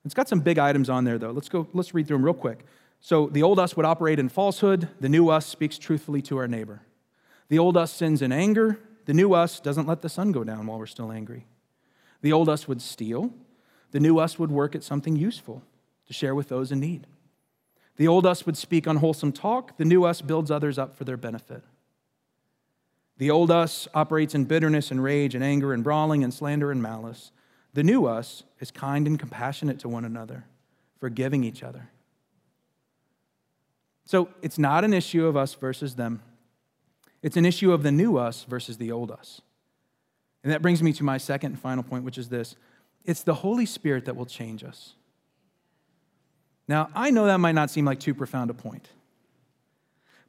It's 0.05 0.13
got 0.13 0.29
some 0.29 0.39
big 0.39 0.59
items 0.59 0.89
on 0.89 1.03
there, 1.03 1.17
though. 1.17 1.31
Let's 1.31 1.49
go, 1.49 1.67
let's 1.73 1.93
read 1.93 2.07
through 2.07 2.17
them 2.17 2.25
real 2.25 2.35
quick. 2.35 2.65
So 3.05 3.27
the 3.27 3.43
old 3.43 3.59
us 3.59 3.77
would 3.77 3.85
operate 3.85 4.17
in 4.17 4.29
falsehood, 4.29 4.89
the 4.99 5.09
new 5.09 5.29
us 5.29 5.45
speaks 5.45 5.77
truthfully 5.77 6.23
to 6.23 6.37
our 6.37 6.47
neighbor. 6.47 6.81
The 7.49 7.59
old 7.59 7.77
us 7.77 7.91
sins 7.91 8.23
in 8.23 8.31
anger, 8.31 8.79
the 9.05 9.13
new 9.13 9.35
us 9.35 9.59
doesn't 9.59 9.85
let 9.85 10.01
the 10.01 10.09
sun 10.09 10.31
go 10.31 10.43
down 10.43 10.65
while 10.65 10.79
we're 10.79 10.87
still 10.87 11.11
angry. 11.11 11.45
The 12.23 12.33
old 12.33 12.49
us 12.49 12.67
would 12.67 12.81
steal, 12.81 13.31
the 13.91 13.99
new 13.99 14.17
us 14.17 14.39
would 14.39 14.49
work 14.49 14.73
at 14.73 14.83
something 14.83 15.15
useful 15.15 15.61
to 16.07 16.13
share 16.13 16.33
with 16.33 16.49
those 16.49 16.71
in 16.71 16.79
need. 16.79 17.05
The 17.97 18.07
old 18.07 18.25
us 18.25 18.47
would 18.47 18.57
speak 18.57 18.87
unwholesome 18.87 19.33
talk, 19.33 19.77
the 19.77 19.85
new 19.85 20.03
us 20.03 20.23
builds 20.23 20.49
others 20.49 20.79
up 20.79 20.95
for 20.95 21.03
their 21.03 21.15
benefit. 21.15 21.61
The 23.19 23.29
old 23.29 23.51
us 23.51 23.87
operates 23.93 24.33
in 24.33 24.45
bitterness 24.45 24.89
and 24.89 25.03
rage 25.03 25.35
and 25.35 25.43
anger 25.43 25.73
and 25.73 25.83
brawling 25.83 26.23
and 26.23 26.33
slander 26.33 26.71
and 26.71 26.81
malice. 26.81 27.31
The 27.75 27.83
new 27.83 28.07
us 28.07 28.45
is 28.59 28.71
kind 28.71 29.05
and 29.05 29.19
compassionate 29.19 29.77
to 29.81 29.89
one 29.89 30.05
another, 30.05 30.45
forgiving 30.99 31.43
each 31.43 31.61
other. 31.61 31.91
So 34.05 34.29
it's 34.41 34.57
not 34.57 34.83
an 34.83 34.93
issue 34.93 35.25
of 35.25 35.35
us 35.35 35.53
versus 35.55 35.95
them. 35.95 36.21
It's 37.21 37.37
an 37.37 37.45
issue 37.45 37.71
of 37.71 37.83
the 37.83 37.91
new 37.91 38.17
us 38.17 38.43
versus 38.43 38.77
the 38.77 38.91
old 38.91 39.11
us. 39.11 39.41
And 40.43 40.53
that 40.53 40.61
brings 40.61 40.83
me 40.83 40.93
to 40.93 41.03
my 41.03 41.17
second 41.17 41.53
and 41.53 41.59
final 41.59 41.83
point, 41.83 42.03
which 42.03 42.19
is 42.19 42.29
this 42.29 42.55
it's 43.03 43.23
the 43.23 43.33
Holy 43.35 43.65
Spirit 43.65 44.05
that 44.05 44.15
will 44.15 44.25
change 44.25 44.63
us. 44.63 44.93
Now, 46.67 46.89
I 46.95 47.11
know 47.11 47.25
that 47.25 47.39
might 47.39 47.53
not 47.53 47.69
seem 47.69 47.85
like 47.85 47.99
too 47.99 48.13
profound 48.13 48.49
a 48.49 48.53
point. 48.53 48.89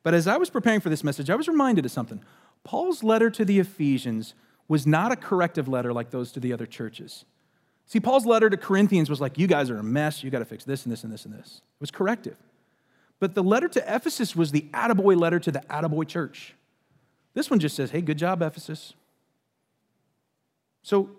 But 0.03 0.15
as 0.15 0.27
I 0.27 0.37
was 0.37 0.51
preparing 0.51 0.81
for 0.81 0.89
this 0.89 1.03
message, 1.03 1.31
I 1.31 1.35
was 1.35 1.49
reminded 1.49 1.85
of 1.85 1.91
something. 1.91 2.23
Paul's 2.65 3.03
letter 3.03 3.31
to 3.31 3.45
the 3.45 3.59
Ephesians 3.59 4.35
was 4.69 4.87
not 4.87 5.13
a 5.13 5.17
corrective 5.17 5.69
letter 5.69 5.93
like 5.93 6.11
those 6.11 6.33
to 6.33 6.41
the 6.41 6.53
other 6.53 6.67
churches. 6.67 7.25
See, 7.87 8.01
Paul's 8.01 8.27
letter 8.27 8.51
to 8.51 8.57
Corinthians 8.57 9.09
was 9.09 9.21
like, 9.21 9.39
you 9.39 9.47
guys 9.47 9.71
are 9.71 9.79
a 9.79 9.83
mess. 9.83 10.23
You 10.23 10.31
got 10.31 10.41
to 10.41 10.45
fix 10.45 10.65
this 10.65 10.85
and 10.85 10.93
this 10.93 11.05
and 11.05 11.13
this 11.13 11.25
and 11.25 11.35
this. 11.35 11.57
It 11.57 11.81
was 11.81 11.91
corrective. 11.91 12.37
But 13.19 13.35
the 13.35 13.43
letter 13.43 13.69
to 13.69 13.95
Ephesus 13.95 14.37
was 14.37 14.51
the 14.53 14.67
attaboy 14.73 15.19
letter 15.19 15.39
to 15.41 15.51
the 15.51 15.61
attaboy 15.61 16.07
church. 16.07 16.55
This 17.35 17.51
one 17.51 17.61
just 17.61 17.77
says, 17.77 17.91
hey, 17.91 18.01
good 18.01 18.19
job, 18.19 18.43
Ephesus. 18.43 18.95
So, 20.83 21.11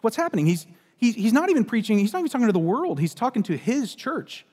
what's 0.00 0.16
happening? 0.16 0.46
He's, 0.46 0.66
he, 0.96 1.12
he's 1.12 1.32
not 1.32 1.50
even 1.50 1.64
preaching, 1.64 1.98
he's 1.98 2.12
not 2.12 2.20
even 2.20 2.30
talking 2.30 2.46
to 2.46 2.52
the 2.52 2.58
world. 2.58 3.00
He's 3.00 3.14
talking 3.14 3.42
to 3.44 3.56
his 3.56 3.94
church, 3.94 4.44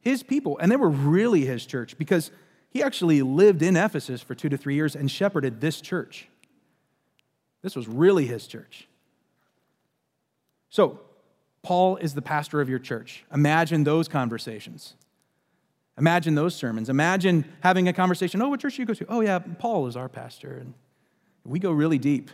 his 0.00 0.22
people. 0.22 0.58
And 0.58 0.72
they 0.72 0.76
were 0.76 0.88
really 0.88 1.44
his 1.44 1.66
church 1.66 1.98
because 1.98 2.30
he 2.70 2.82
actually 2.82 3.22
lived 3.22 3.62
in 3.62 3.76
Ephesus 3.76 4.22
for 4.22 4.34
two 4.34 4.48
to 4.48 4.56
three 4.56 4.74
years 4.74 4.96
and 4.96 5.10
shepherded 5.10 5.60
this 5.60 5.80
church. 5.80 6.28
This 7.62 7.76
was 7.76 7.86
really 7.88 8.26
his 8.26 8.46
church. 8.46 8.88
So, 10.68 11.00
Paul 11.62 11.96
is 11.96 12.14
the 12.14 12.22
pastor 12.22 12.60
of 12.60 12.68
your 12.68 12.78
church. 12.78 13.24
Imagine 13.32 13.84
those 13.84 14.08
conversations. 14.08 14.94
Imagine 15.96 16.34
those 16.34 16.54
sermons. 16.54 16.88
Imagine 16.88 17.44
having 17.60 17.86
a 17.88 17.92
conversation. 17.92 18.42
Oh, 18.42 18.48
what 18.48 18.60
church 18.60 18.76
do 18.76 18.82
you 18.82 18.86
go 18.86 18.94
to? 18.94 19.06
Oh, 19.08 19.20
yeah, 19.20 19.38
Paul 19.38 19.86
is 19.86 19.96
our 19.96 20.08
pastor. 20.08 20.56
And 20.56 20.74
we 21.44 21.58
go 21.58 21.70
really 21.70 21.98
deep, 21.98 22.30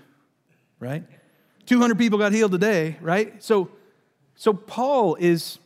right? 0.79 1.05
200 1.67 1.99
people 1.99 2.19
got 2.19 2.33
healed 2.33 2.53
today, 2.53 2.97
right? 3.01 3.43
So, 3.43 3.71
so 4.35 4.55
Paul 4.55 5.17
is 5.17 5.59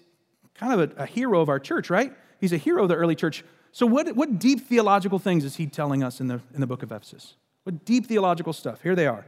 kind 0.55 0.81
of 0.81 0.91
a, 0.99 1.03
a 1.03 1.07
hero 1.07 1.41
of 1.41 1.49
our 1.49 1.61
church, 1.61 1.89
right? 1.89 2.13
He's 2.41 2.53
a 2.53 2.57
hero 2.57 2.83
of 2.83 2.89
the 2.89 2.97
early 2.97 3.15
church. 3.15 3.45
So, 3.71 3.87
what, 3.87 4.15
what 4.17 4.39
deep 4.39 4.67
theological 4.69 5.19
things 5.19 5.45
is 5.45 5.57
he 5.57 5.67
telling 5.67 6.03
us 6.03 6.21
in 6.21 6.27
the, 6.27 6.41
in 6.53 6.61
the 6.61 6.67
book 6.67 6.83
of 6.83 6.91
Ephesus? 6.91 7.35
What 7.63 7.85
deep 7.85 8.07
theological 8.07 8.53
stuff? 8.53 8.83
Here 8.83 8.95
they 8.95 9.07
are. 9.07 9.25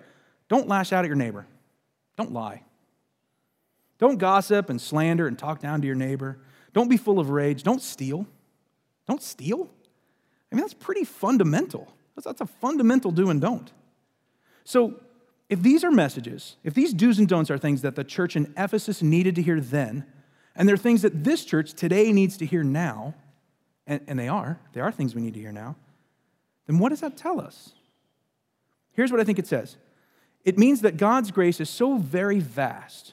Don't 0.49 0.69
lash 0.69 0.93
out 0.93 1.05
at 1.05 1.09
your 1.09 1.17
neighbor. 1.17 1.47
Don't 2.17 2.33
lie. 2.33 2.63
Don't 3.99 4.19
gossip 4.19 4.71
and 4.71 4.81
slander 4.81 5.27
and 5.27 5.39
talk 5.39 5.61
down 5.61 5.81
to 5.81 5.87
your 5.87 5.97
neighbor. 5.97 6.39
Don't 6.73 6.89
be 6.89 6.97
full 6.97 7.19
of 7.19 7.31
rage. 7.31 7.63
Don't 7.63 7.83
steal. 7.83 8.27
Don't 9.07 9.23
steal. 9.23 9.71
I 10.51 10.55
mean, 10.55 10.63
that's 10.63 10.75
pretty 10.75 11.05
fundamental. 11.05 11.93
That's, 12.15 12.27
that's 12.27 12.41
a 12.41 12.47
fundamental 12.47 13.11
do 13.11 13.31
and 13.31 13.41
don't. 13.41 13.71
So, 14.65 15.01
if 15.49 15.63
these 15.63 15.85
are 15.85 15.93
messages, 15.93 16.57
if 16.65 16.75
these 16.75 16.93
do's 16.93 17.21
and 17.21 17.29
don'ts 17.29 17.53
are 17.53 17.59
things 17.59 17.83
that 17.83 17.95
the 17.95 18.03
church 18.03 18.35
in 18.35 18.53
Ephesus 18.57 19.01
needed 19.01 19.37
to 19.37 19.43
hear 19.43 19.61
then, 19.61 20.05
and 20.57 20.69
they're 20.69 20.77
things 20.77 21.03
that 21.03 21.23
this 21.23 21.45
church 21.45 21.75
today 21.75 22.13
needs 22.13 22.37
to 22.39 22.47
hear 22.47 22.65
now, 22.65 23.15
and, 23.87 24.01
and 24.09 24.19
they 24.19 24.27
are, 24.27 24.59
they 24.73 24.81
are 24.81 24.91
things 24.91 25.15
we 25.15 25.23
need 25.23 25.35
to 25.35 25.41
hear 25.41 25.53
now, 25.53 25.77
then 26.67 26.79
what 26.81 26.89
does 26.89 27.01
that 27.01 27.17
tell 27.17 27.41
us? 27.41 27.75
Here's 28.93 29.13
what 29.13 29.21
I 29.21 29.25
think 29.25 29.39
it 29.39 29.47
says 29.47 29.77
it 30.45 30.59
means 30.59 30.81
that 30.81 30.97
God's 30.97 31.31
grace 31.31 31.61
is 31.61 31.71
so 31.71 31.99
very 31.99 32.41
vast 32.41 33.13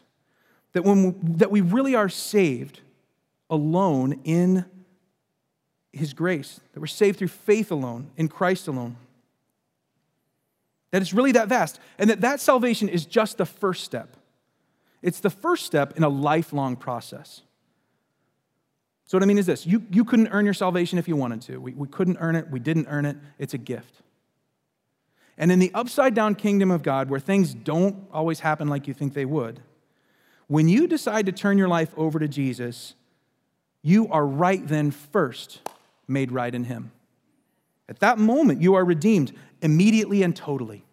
that, 0.74 0.84
when 0.84 1.04
we, 1.04 1.14
that 1.38 1.52
we 1.52 1.62
really 1.62 1.94
are 1.94 2.10
saved 2.10 2.82
alone 3.50 4.20
in 4.24 4.66
His 5.94 6.14
grace, 6.14 6.60
that 6.74 6.80
we're 6.80 6.88
saved 6.88 7.20
through 7.20 7.30
faith 7.30 7.72
alone, 7.72 8.10
in 8.18 8.28
Christ 8.28 8.68
alone. 8.68 8.98
That 10.92 11.02
it's 11.02 11.14
really 11.14 11.32
that 11.32 11.48
vast, 11.48 11.80
and 11.98 12.10
that 12.10 12.22
that 12.22 12.42
salvation 12.42 12.90
is 12.90 13.06
just 13.06 13.38
the 13.38 13.46
first 13.46 13.84
step. 13.84 14.18
It's 15.02 15.20
the 15.20 15.30
first 15.30 15.66
step 15.66 15.98
in 15.98 16.04
a 16.04 16.10
lifelong 16.10 16.76
process. 16.76 17.42
So, 19.06 19.18
what 19.18 19.24
I 19.24 19.26
mean 19.26 19.38
is 19.38 19.46
this 19.46 19.66
you, 19.66 19.84
you 19.92 20.06
couldn't 20.06 20.30
earn 20.30 20.46
your 20.46 20.54
salvation 20.54 20.98
if 20.98 21.08
you 21.08 21.16
wanted 21.16 21.42
to. 21.44 21.58
We, 21.58 21.74
we 21.74 21.88
couldn't 21.88 22.18
earn 22.20 22.36
it, 22.36 22.50
we 22.50 22.60
didn't 22.60 22.88
earn 22.90 23.06
it. 23.06 23.18
It's 23.38 23.54
a 23.54 23.58
gift. 23.58 24.02
And 25.38 25.52
in 25.52 25.60
the 25.60 25.72
upside 25.74 26.14
down 26.14 26.36
kingdom 26.36 26.72
of 26.72 26.84
God, 26.84 27.10
where 27.10 27.20
things 27.20 27.54
don't 27.54 28.08
always 28.12 28.40
happen 28.42 28.68
like 28.68 28.88
you 28.88 28.94
think 28.94 29.14
they 29.14 29.26
would, 29.26 29.62
when 30.48 30.70
you 30.70 30.88
decide 30.88 31.26
to 31.26 31.32
turn 31.32 31.58
your 31.58 31.68
life 31.68 31.92
over 31.98 32.20
to 32.20 32.28
Jesus, 32.28 32.94
you 33.82 34.08
are 34.10 34.26
right 34.26 34.66
then 34.68 34.92
first 34.92 35.62
made 36.14 36.32
right 36.32 36.54
in 36.54 36.66
Him. 36.66 36.92
At 37.90 38.00
that 38.00 38.18
moment, 38.18 38.62
you 38.62 38.76
are 38.76 38.86
redeemed 38.86 39.34
immediately 39.62 40.24
and 40.24 40.36
totally. 40.36 40.86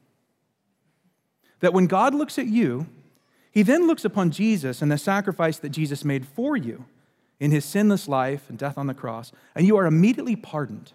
That 1.61 1.73
when 1.73 1.87
God 1.87 2.15
looks 2.15 2.39
at 2.39 2.47
you, 2.47 2.87
He 3.53 3.63
then 3.63 3.87
looks 3.87 4.05
upon 4.05 4.31
Jesus 4.31 4.83
and 4.83 4.91
the 4.91 4.99
sacrifice 4.99 5.59
that 5.59 5.69
Jesus 5.69 6.05
made 6.05 6.27
for 6.27 6.57
you 6.57 6.87
in 7.39 7.51
His 7.51 7.65
sinless 7.65 8.09
life 8.09 8.49
and 8.49 8.59
death 8.59 8.77
on 8.77 8.87
the 8.87 8.95
cross, 8.95 9.33
and 9.55 9.67
you 9.67 9.77
are 9.77 9.87
immediately 9.87 10.37
pardoned. 10.37 10.93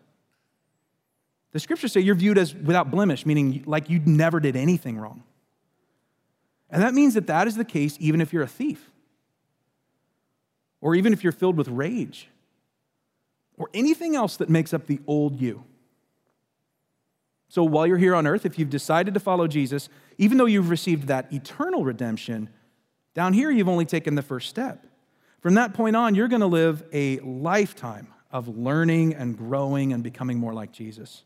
The 1.53 1.59
scriptures 1.59 1.93
say 1.93 2.01
you're 2.01 2.15
viewed 2.15 2.37
as 2.37 2.53
without 2.53 2.91
blemish, 2.91 3.25
meaning 3.25 3.63
like 3.65 3.89
you 3.89 4.01
never 4.05 4.41
did 4.41 4.57
anything 4.57 4.97
wrong. 4.97 5.23
And 6.69 6.83
that 6.83 6.93
means 6.93 7.13
that 7.13 7.27
that 7.27 7.47
is 7.47 7.55
the 7.55 7.63
case 7.63 7.95
even 8.01 8.19
if 8.19 8.33
you're 8.33 8.43
a 8.43 8.47
thief, 8.47 8.91
or 10.81 10.95
even 10.95 11.13
if 11.13 11.23
you're 11.23 11.31
filled 11.31 11.55
with 11.55 11.69
rage, 11.69 12.27
or 13.57 13.69
anything 13.73 14.15
else 14.15 14.37
that 14.37 14.49
makes 14.49 14.73
up 14.73 14.87
the 14.87 14.99
old 15.07 15.39
you. 15.39 15.63
So 17.47 17.63
while 17.63 17.87
you're 17.87 17.97
here 17.97 18.15
on 18.15 18.27
earth, 18.27 18.45
if 18.45 18.59
you've 18.59 18.69
decided 18.69 19.13
to 19.13 19.19
follow 19.19 19.47
Jesus, 19.47 19.87
even 20.17 20.37
though 20.37 20.45
you've 20.45 20.69
received 20.69 21.07
that 21.07 21.31
eternal 21.31 21.85
redemption, 21.85 22.49
down 23.13 23.33
here 23.33 23.49
you've 23.51 23.69
only 23.69 23.85
taken 23.85 24.15
the 24.15 24.21
first 24.21 24.49
step. 24.49 24.85
From 25.39 25.53
that 25.53 25.73
point 25.73 25.95
on, 25.95 26.15
you're 26.15 26.27
going 26.27 26.41
to 26.41 26.47
live 26.47 26.83
a 26.91 27.19
lifetime 27.19 28.07
of 28.31 28.57
learning 28.57 29.13
and 29.13 29.37
growing 29.37 29.93
and 29.93 30.03
becoming 30.03 30.37
more 30.37 30.53
like 30.53 30.71
Jesus. 30.71 31.23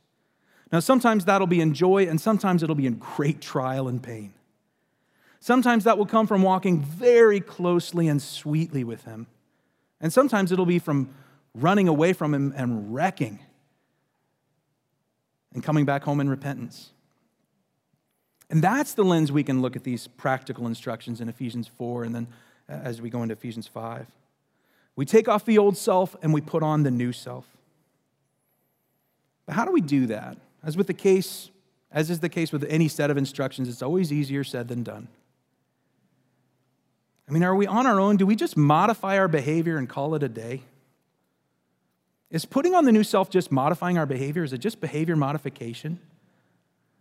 Now, 0.71 0.79
sometimes 0.81 1.25
that'll 1.25 1.47
be 1.47 1.61
in 1.61 1.73
joy, 1.73 2.05
and 2.07 2.21
sometimes 2.21 2.61
it'll 2.61 2.75
be 2.75 2.85
in 2.85 2.95
great 2.95 3.41
trial 3.41 3.87
and 3.87 4.03
pain. 4.03 4.33
Sometimes 5.39 5.85
that 5.85 5.97
will 5.97 6.05
come 6.05 6.27
from 6.27 6.43
walking 6.43 6.81
very 6.81 7.39
closely 7.39 8.07
and 8.07 8.21
sweetly 8.21 8.83
with 8.83 9.05
Him. 9.05 9.25
And 10.01 10.13
sometimes 10.13 10.51
it'll 10.51 10.65
be 10.65 10.79
from 10.79 11.09
running 11.55 11.87
away 11.87 12.13
from 12.13 12.33
Him 12.33 12.53
and 12.55 12.93
wrecking 12.93 13.39
and 15.53 15.63
coming 15.63 15.85
back 15.85 16.03
home 16.03 16.19
in 16.19 16.29
repentance. 16.29 16.91
And 18.49 18.63
that's 18.63 18.93
the 18.93 19.03
lens 19.03 19.31
we 19.31 19.43
can 19.43 19.61
look 19.61 19.75
at 19.75 19.83
these 19.83 20.07
practical 20.07 20.67
instructions 20.67 21.21
in 21.21 21.29
Ephesians 21.29 21.67
4 21.67 22.03
and 22.03 22.15
then 22.15 22.27
uh, 22.67 22.73
as 22.73 23.01
we 23.01 23.09
go 23.09 23.21
into 23.21 23.33
Ephesians 23.33 23.67
5. 23.67 24.07
We 24.95 25.05
take 25.05 25.27
off 25.27 25.45
the 25.45 25.57
old 25.57 25.77
self 25.77 26.15
and 26.21 26.33
we 26.33 26.41
put 26.41 26.63
on 26.63 26.83
the 26.83 26.91
new 26.91 27.11
self. 27.11 27.45
But 29.45 29.55
how 29.55 29.65
do 29.65 29.71
we 29.71 29.81
do 29.81 30.07
that? 30.07 30.37
As 30.63 30.75
with 30.75 30.87
the 30.87 30.93
case, 30.93 31.51
as 31.91 32.09
is 32.09 32.19
the 32.19 32.29
case 32.29 32.51
with 32.51 32.63
any 32.65 32.87
set 32.87 33.09
of 33.09 33.17
instructions, 33.17 33.69
it's 33.69 33.81
always 33.81 34.11
easier 34.11 34.43
said 34.43 34.67
than 34.67 34.83
done. 34.83 35.07
I 37.27 37.31
mean, 37.31 37.43
are 37.43 37.55
we 37.55 37.67
on 37.67 37.85
our 37.85 37.99
own? 37.99 38.17
Do 38.17 38.25
we 38.25 38.35
just 38.35 38.57
modify 38.57 39.17
our 39.17 39.27
behavior 39.27 39.77
and 39.77 39.87
call 39.87 40.15
it 40.15 40.23
a 40.23 40.29
day? 40.29 40.63
Is 42.31 42.45
putting 42.45 42.75
on 42.75 42.85
the 42.85 42.91
new 42.91 43.03
self 43.03 43.29
just 43.29 43.51
modifying 43.51 43.97
our 43.97 44.05
behavior? 44.05 44.43
Is 44.43 44.53
it 44.53 44.59
just 44.59 44.79
behavior 44.79 45.15
modification? 45.15 45.99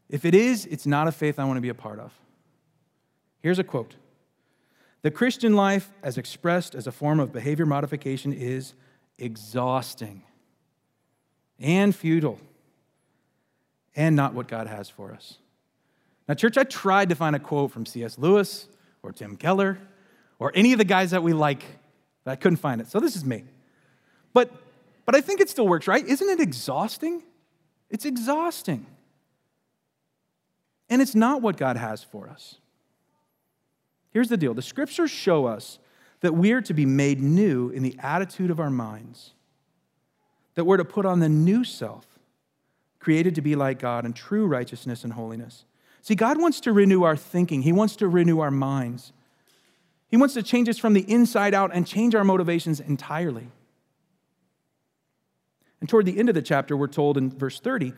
If 0.08 0.24
it 0.24 0.34
is, 0.34 0.64
it's 0.66 0.86
not 0.86 1.06
a 1.06 1.12
faith 1.12 1.38
I 1.38 1.44
want 1.44 1.58
to 1.58 1.62
be 1.62 1.68
a 1.68 1.74
part 1.74 1.98
of. 1.98 2.12
Here's 3.40 3.58
a 3.58 3.64
quote 3.64 3.96
The 5.02 5.10
Christian 5.10 5.54
life, 5.54 5.90
as 6.02 6.18
expressed 6.18 6.74
as 6.74 6.86
a 6.86 6.92
form 6.92 7.20
of 7.20 7.32
behavior 7.32 7.66
modification, 7.66 8.32
is 8.32 8.74
exhausting 9.18 10.22
and 11.58 11.94
futile 11.94 12.38
and 13.96 14.14
not 14.14 14.32
what 14.32 14.48
God 14.48 14.66
has 14.66 14.88
for 14.88 15.12
us. 15.12 15.38
Now, 16.28 16.34
church, 16.34 16.56
I 16.56 16.64
tried 16.64 17.08
to 17.08 17.14
find 17.14 17.34
a 17.34 17.38
quote 17.38 17.72
from 17.72 17.84
C.S. 17.84 18.18
Lewis 18.18 18.68
or 19.02 19.12
Tim 19.12 19.36
Keller 19.36 19.78
or 20.38 20.52
any 20.54 20.72
of 20.72 20.78
the 20.78 20.84
guys 20.84 21.10
that 21.10 21.22
we 21.22 21.32
like, 21.32 21.64
but 22.24 22.32
I 22.32 22.36
couldn't 22.36 22.58
find 22.58 22.80
it. 22.80 22.88
So 22.88 23.00
this 23.00 23.16
is 23.16 23.24
me. 23.24 23.44
But, 24.32 24.52
but 25.08 25.14
I 25.14 25.22
think 25.22 25.40
it 25.40 25.48
still 25.48 25.66
works, 25.66 25.88
right? 25.88 26.06
Isn't 26.06 26.28
it 26.28 26.38
exhausting? 26.38 27.22
It's 27.88 28.04
exhausting. 28.04 28.84
And 30.90 31.00
it's 31.00 31.14
not 31.14 31.40
what 31.40 31.56
God 31.56 31.78
has 31.78 32.04
for 32.04 32.28
us. 32.28 32.56
Here's 34.10 34.28
the 34.28 34.36
deal 34.36 34.52
the 34.52 34.60
scriptures 34.60 35.10
show 35.10 35.46
us 35.46 35.78
that 36.20 36.34
we 36.34 36.52
are 36.52 36.60
to 36.60 36.74
be 36.74 36.84
made 36.84 37.22
new 37.22 37.70
in 37.70 37.82
the 37.82 37.96
attitude 38.00 38.50
of 38.50 38.60
our 38.60 38.68
minds, 38.68 39.32
that 40.56 40.64
we're 40.64 40.76
to 40.76 40.84
put 40.84 41.06
on 41.06 41.20
the 41.20 41.28
new 41.30 41.64
self 41.64 42.04
created 42.98 43.34
to 43.36 43.40
be 43.40 43.56
like 43.56 43.78
God 43.78 44.04
in 44.04 44.12
true 44.12 44.46
righteousness 44.46 45.04
and 45.04 45.14
holiness. 45.14 45.64
See, 46.02 46.16
God 46.16 46.38
wants 46.38 46.60
to 46.60 46.72
renew 46.74 47.04
our 47.04 47.16
thinking, 47.16 47.62
He 47.62 47.72
wants 47.72 47.96
to 47.96 48.08
renew 48.08 48.40
our 48.40 48.50
minds. 48.50 49.14
He 50.08 50.18
wants 50.18 50.34
to 50.34 50.42
change 50.42 50.68
us 50.68 50.76
from 50.76 50.92
the 50.92 51.10
inside 51.10 51.54
out 51.54 51.70
and 51.72 51.86
change 51.86 52.14
our 52.14 52.24
motivations 52.24 52.78
entirely. 52.78 53.48
And 55.80 55.88
toward 55.88 56.06
the 56.06 56.18
end 56.18 56.28
of 56.28 56.34
the 56.34 56.42
chapter, 56.42 56.76
we're 56.76 56.88
told 56.88 57.16
in 57.16 57.30
verse 57.30 57.60
30 57.60 57.92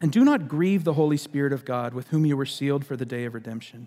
and 0.00 0.10
do 0.10 0.24
not 0.24 0.48
grieve 0.48 0.82
the 0.82 0.94
Holy 0.94 1.16
Spirit 1.16 1.52
of 1.52 1.64
God, 1.64 1.94
with 1.94 2.08
whom 2.08 2.26
you 2.26 2.36
were 2.36 2.44
sealed 2.44 2.84
for 2.84 2.96
the 2.96 3.06
day 3.06 3.24
of 3.24 3.34
redemption. 3.34 3.86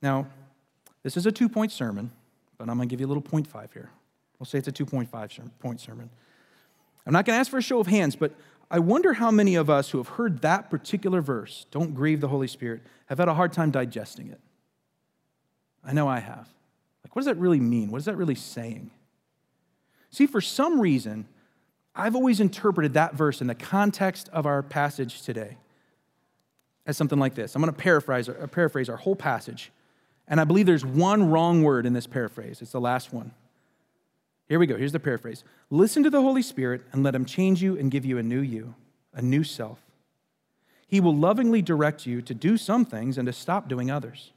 Now, 0.00 0.26
this 1.02 1.18
is 1.18 1.26
a 1.26 1.32
two 1.32 1.50
point 1.50 1.70
sermon, 1.70 2.10
but 2.56 2.70
I'm 2.70 2.76
going 2.76 2.88
to 2.88 2.92
give 2.92 3.00
you 3.00 3.06
a 3.06 3.08
little 3.08 3.22
point 3.22 3.46
five 3.46 3.72
here. 3.72 3.90
We'll 4.38 4.46
say 4.46 4.58
it's 4.58 4.68
a 4.68 4.72
2.5 4.72 5.50
point 5.58 5.80
sermon. 5.80 6.10
I'm 7.06 7.12
not 7.12 7.24
going 7.24 7.36
to 7.36 7.40
ask 7.40 7.50
for 7.50 7.58
a 7.58 7.62
show 7.62 7.80
of 7.80 7.86
hands, 7.86 8.14
but 8.14 8.32
I 8.70 8.78
wonder 8.78 9.14
how 9.14 9.30
many 9.30 9.54
of 9.54 9.70
us 9.70 9.90
who 9.90 9.98
have 9.98 10.08
heard 10.08 10.42
that 10.42 10.70
particular 10.70 11.20
verse, 11.20 11.66
don't 11.70 11.94
grieve 11.94 12.20
the 12.20 12.28
Holy 12.28 12.46
Spirit, 12.46 12.82
have 13.06 13.18
had 13.18 13.28
a 13.28 13.34
hard 13.34 13.52
time 13.52 13.70
digesting 13.70 14.28
it. 14.28 14.40
I 15.84 15.92
know 15.92 16.06
I 16.06 16.20
have. 16.20 16.48
Like, 17.02 17.16
what 17.16 17.20
does 17.20 17.26
that 17.26 17.38
really 17.38 17.60
mean? 17.60 17.90
What 17.90 17.98
is 17.98 18.04
that 18.04 18.16
really 18.16 18.34
saying? 18.34 18.90
See, 20.10 20.26
for 20.26 20.40
some 20.40 20.80
reason, 20.80 21.26
I've 21.94 22.14
always 22.14 22.40
interpreted 22.40 22.94
that 22.94 23.14
verse 23.14 23.40
in 23.40 23.46
the 23.46 23.54
context 23.54 24.28
of 24.32 24.46
our 24.46 24.62
passage 24.62 25.22
today 25.22 25.56
as 26.86 26.96
something 26.96 27.18
like 27.18 27.34
this. 27.34 27.54
I'm 27.54 27.62
going 27.62 27.72
to 27.72 27.78
paraphrase, 27.78 28.28
uh, 28.28 28.46
paraphrase 28.50 28.88
our 28.88 28.96
whole 28.96 29.16
passage, 29.16 29.70
and 30.26 30.40
I 30.40 30.44
believe 30.44 30.66
there's 30.66 30.86
one 30.86 31.30
wrong 31.30 31.62
word 31.62 31.86
in 31.86 31.92
this 31.92 32.06
paraphrase. 32.06 32.62
It's 32.62 32.72
the 32.72 32.80
last 32.80 33.12
one. 33.12 33.32
Here 34.48 34.58
we 34.58 34.66
go. 34.66 34.76
Here's 34.76 34.92
the 34.92 35.00
paraphrase 35.00 35.44
Listen 35.70 36.02
to 36.02 36.10
the 36.10 36.22
Holy 36.22 36.42
Spirit 36.42 36.82
and 36.92 37.02
let 37.02 37.14
him 37.14 37.24
change 37.24 37.62
you 37.62 37.78
and 37.78 37.90
give 37.90 38.04
you 38.04 38.16
a 38.16 38.22
new 38.22 38.40
you, 38.40 38.74
a 39.12 39.20
new 39.20 39.44
self. 39.44 39.78
He 40.86 41.00
will 41.00 41.14
lovingly 41.14 41.60
direct 41.60 42.06
you 42.06 42.22
to 42.22 42.32
do 42.32 42.56
some 42.56 42.86
things 42.86 43.18
and 43.18 43.26
to 43.26 43.32
stop 43.32 43.68
doing 43.68 43.90
others. 43.90 44.32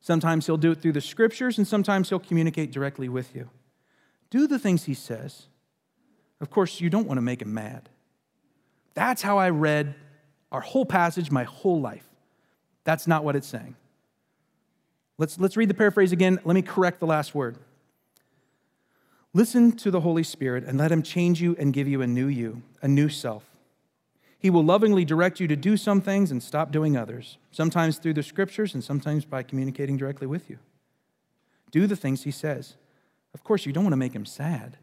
Sometimes 0.00 0.44
he'll 0.44 0.58
do 0.58 0.72
it 0.72 0.82
through 0.82 0.92
the 0.92 1.00
scriptures, 1.00 1.56
and 1.56 1.66
sometimes 1.66 2.10
he'll 2.10 2.18
communicate 2.18 2.70
directly 2.70 3.08
with 3.08 3.34
you. 3.34 3.48
Do 4.34 4.48
the 4.48 4.58
things 4.58 4.82
he 4.82 4.94
says. 4.94 5.46
Of 6.40 6.50
course, 6.50 6.80
you 6.80 6.90
don't 6.90 7.06
want 7.06 7.18
to 7.18 7.22
make 7.22 7.40
him 7.40 7.54
mad. 7.54 7.88
That's 8.94 9.22
how 9.22 9.38
I 9.38 9.50
read 9.50 9.94
our 10.50 10.60
whole 10.60 10.84
passage 10.84 11.30
my 11.30 11.44
whole 11.44 11.80
life. 11.80 12.04
That's 12.82 13.06
not 13.06 13.22
what 13.22 13.36
it's 13.36 13.46
saying. 13.46 13.76
Let's, 15.18 15.38
let's 15.38 15.56
read 15.56 15.70
the 15.70 15.74
paraphrase 15.74 16.10
again. 16.10 16.40
Let 16.44 16.54
me 16.54 16.62
correct 16.62 16.98
the 16.98 17.06
last 17.06 17.32
word. 17.32 17.58
Listen 19.32 19.70
to 19.76 19.92
the 19.92 20.00
Holy 20.00 20.24
Spirit 20.24 20.64
and 20.64 20.78
let 20.78 20.90
Him 20.90 21.04
change 21.04 21.40
you 21.40 21.54
and 21.56 21.72
give 21.72 21.86
you 21.86 22.02
a 22.02 22.06
new 22.08 22.26
you, 22.26 22.62
a 22.82 22.88
new 22.88 23.08
self. 23.08 23.44
He 24.36 24.50
will 24.50 24.64
lovingly 24.64 25.04
direct 25.04 25.38
you 25.38 25.46
to 25.46 25.54
do 25.54 25.76
some 25.76 26.00
things 26.00 26.32
and 26.32 26.42
stop 26.42 26.72
doing 26.72 26.96
others, 26.96 27.38
sometimes 27.52 27.98
through 27.98 28.14
the 28.14 28.24
scriptures 28.24 28.74
and 28.74 28.82
sometimes 28.82 29.24
by 29.24 29.44
communicating 29.44 29.96
directly 29.96 30.26
with 30.26 30.50
you. 30.50 30.58
Do 31.70 31.86
the 31.86 31.94
things 31.94 32.24
he 32.24 32.32
says. 32.32 32.74
Of 33.34 33.44
course, 33.44 33.66
you 33.66 33.72
don't 33.72 33.84
want 33.84 33.92
to 33.92 33.98
make 33.98 34.14
him 34.14 34.24
sad. 34.24 34.78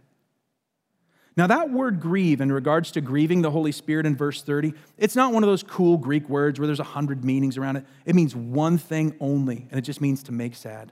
Now, 1.37 1.47
that 1.47 1.71
word 1.71 2.01
grieve, 2.01 2.41
in 2.41 2.51
regards 2.51 2.91
to 2.91 3.01
grieving 3.01 3.41
the 3.41 3.51
Holy 3.51 3.71
Spirit 3.71 4.05
in 4.05 4.17
verse 4.17 4.41
30, 4.41 4.73
it's 4.97 5.15
not 5.15 5.31
one 5.31 5.43
of 5.43 5.47
those 5.47 5.63
cool 5.63 5.97
Greek 5.97 6.27
words 6.27 6.59
where 6.59 6.67
there's 6.67 6.81
a 6.81 6.83
hundred 6.83 7.23
meanings 7.23 7.57
around 7.57 7.77
it. 7.77 7.85
It 8.05 8.15
means 8.15 8.35
one 8.35 8.77
thing 8.77 9.15
only, 9.21 9.65
and 9.71 9.77
it 9.77 9.83
just 9.83 10.01
means 10.01 10.23
to 10.23 10.33
make 10.33 10.55
sad. 10.55 10.91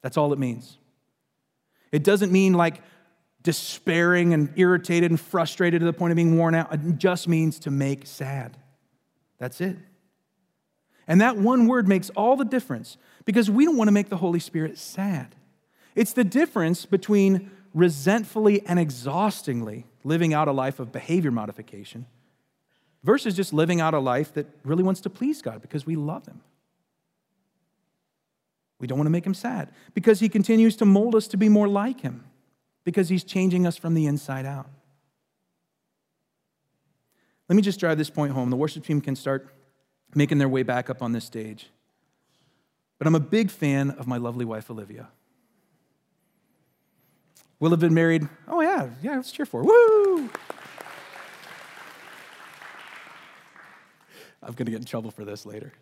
That's 0.00 0.16
all 0.16 0.32
it 0.32 0.38
means. 0.38 0.78
It 1.90 2.04
doesn't 2.04 2.30
mean 2.30 2.54
like 2.54 2.80
despairing 3.42 4.32
and 4.32 4.52
irritated 4.56 5.10
and 5.10 5.18
frustrated 5.18 5.80
to 5.80 5.86
the 5.86 5.92
point 5.92 6.12
of 6.12 6.16
being 6.16 6.38
worn 6.38 6.54
out. 6.54 6.72
It 6.72 6.98
just 6.98 7.26
means 7.26 7.58
to 7.60 7.70
make 7.70 8.06
sad. 8.06 8.56
That's 9.38 9.60
it. 9.60 9.76
And 11.08 11.20
that 11.20 11.36
one 11.36 11.66
word 11.66 11.88
makes 11.88 12.10
all 12.10 12.36
the 12.36 12.44
difference 12.44 12.96
because 13.24 13.50
we 13.50 13.64
don't 13.64 13.76
want 13.76 13.88
to 13.88 13.92
make 13.92 14.08
the 14.08 14.16
Holy 14.16 14.38
Spirit 14.38 14.78
sad. 14.78 15.34
It's 15.94 16.12
the 16.12 16.24
difference 16.24 16.86
between 16.86 17.50
resentfully 17.74 18.64
and 18.66 18.78
exhaustingly 18.78 19.86
living 20.04 20.34
out 20.34 20.48
a 20.48 20.52
life 20.52 20.80
of 20.80 20.92
behavior 20.92 21.30
modification 21.30 22.06
versus 23.02 23.34
just 23.34 23.52
living 23.52 23.80
out 23.80 23.94
a 23.94 23.98
life 23.98 24.32
that 24.34 24.46
really 24.64 24.82
wants 24.82 25.00
to 25.02 25.10
please 25.10 25.42
God 25.42 25.62
because 25.62 25.86
we 25.86 25.96
love 25.96 26.26
Him. 26.26 26.40
We 28.78 28.86
don't 28.86 28.98
want 28.98 29.06
to 29.06 29.12
make 29.12 29.26
Him 29.26 29.34
sad 29.34 29.70
because 29.94 30.20
He 30.20 30.28
continues 30.28 30.76
to 30.76 30.84
mold 30.84 31.14
us 31.14 31.26
to 31.28 31.36
be 31.36 31.48
more 31.48 31.68
like 31.68 32.00
Him 32.00 32.24
because 32.84 33.08
He's 33.08 33.24
changing 33.24 33.66
us 33.66 33.76
from 33.76 33.94
the 33.94 34.06
inside 34.06 34.46
out. 34.46 34.68
Let 37.48 37.56
me 37.56 37.62
just 37.62 37.80
drive 37.80 37.98
this 37.98 38.10
point 38.10 38.32
home. 38.32 38.50
The 38.50 38.56
worship 38.56 38.84
team 38.84 39.00
can 39.00 39.14
start 39.14 39.54
making 40.14 40.38
their 40.38 40.48
way 40.48 40.62
back 40.62 40.88
up 40.88 41.02
on 41.02 41.12
this 41.12 41.24
stage. 41.24 41.68
But 42.98 43.06
I'm 43.06 43.14
a 43.14 43.20
big 43.20 43.50
fan 43.50 43.90
of 43.90 44.06
my 44.06 44.16
lovely 44.16 44.44
wife, 44.44 44.70
Olivia. 44.70 45.08
We'll 47.62 47.70
have 47.70 47.78
been 47.78 47.94
married. 47.94 48.28
Oh, 48.48 48.60
yeah, 48.60 48.88
yeah, 49.02 49.14
let's 49.14 49.30
cheer 49.30 49.46
for. 49.46 49.62
Woo! 49.62 50.28
I'm 54.42 54.52
going 54.54 54.64
to 54.64 54.72
get 54.72 54.80
in 54.80 54.84
trouble 54.84 55.12
for 55.12 55.24
this 55.24 55.46
later. 55.46 55.72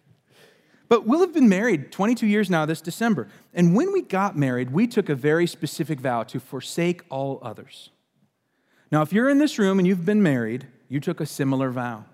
But 0.91 1.07
we'll 1.07 1.21
have 1.21 1.33
been 1.33 1.49
married 1.49 1.91
22 1.91 2.27
years 2.27 2.51
now 2.51 2.67
this 2.67 2.83
December. 2.83 3.29
And 3.55 3.75
when 3.75 3.95
we 3.95 4.03
got 4.03 4.37
married, 4.37 4.73
we 4.73 4.87
took 4.87 5.09
a 5.09 5.15
very 5.15 5.47
specific 5.47 6.01
vow 6.01 6.23
to 6.25 6.39
forsake 6.39 7.01
all 7.09 7.39
others. 7.41 7.89
Now, 8.93 9.01
if 9.01 9.11
you're 9.11 9.31
in 9.31 9.39
this 9.39 9.59
room 9.59 9.79
and 9.79 9.89
you've 9.89 10.05
been 10.05 10.23
married, 10.23 10.67
you 10.91 11.01
took 11.01 11.19
a 11.19 11.25
similar 11.25 11.71
vow. 11.71 12.05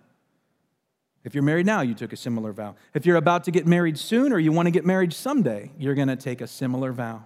If 1.24 1.34
you're 1.34 1.42
married 1.42 1.66
now, 1.66 1.80
you 1.80 1.94
took 1.94 2.12
a 2.12 2.16
similar 2.16 2.52
vow. 2.52 2.76
If 2.94 3.04
you're 3.04 3.16
about 3.16 3.42
to 3.42 3.50
get 3.50 3.66
married 3.66 3.98
soon 3.98 4.32
or 4.32 4.38
you 4.38 4.52
want 4.52 4.66
to 4.66 4.70
get 4.70 4.86
married 4.86 5.12
someday, 5.12 5.72
you're 5.76 5.96
going 5.96 6.06
to 6.06 6.14
take 6.14 6.40
a 6.40 6.46
similar 6.46 6.92
vow 6.92 7.24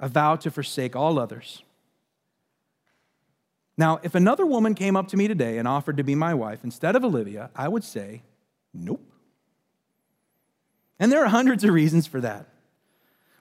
a 0.00 0.08
vow 0.08 0.36
to 0.36 0.50
forsake 0.50 0.94
all 0.94 1.18
others. 1.18 1.62
Now, 3.78 4.00
if 4.02 4.16
another 4.16 4.44
woman 4.44 4.74
came 4.74 4.96
up 4.96 5.06
to 5.08 5.16
me 5.16 5.28
today 5.28 5.56
and 5.56 5.68
offered 5.68 5.96
to 5.98 6.02
be 6.02 6.16
my 6.16 6.34
wife 6.34 6.64
instead 6.64 6.96
of 6.96 7.04
Olivia, 7.04 7.50
I 7.54 7.68
would 7.68 7.84
say, 7.84 8.22
nope. 8.74 9.00
And 10.98 11.12
there 11.12 11.22
are 11.24 11.28
hundreds 11.28 11.62
of 11.62 11.72
reasons 11.72 12.08
for 12.08 12.20
that. 12.20 12.48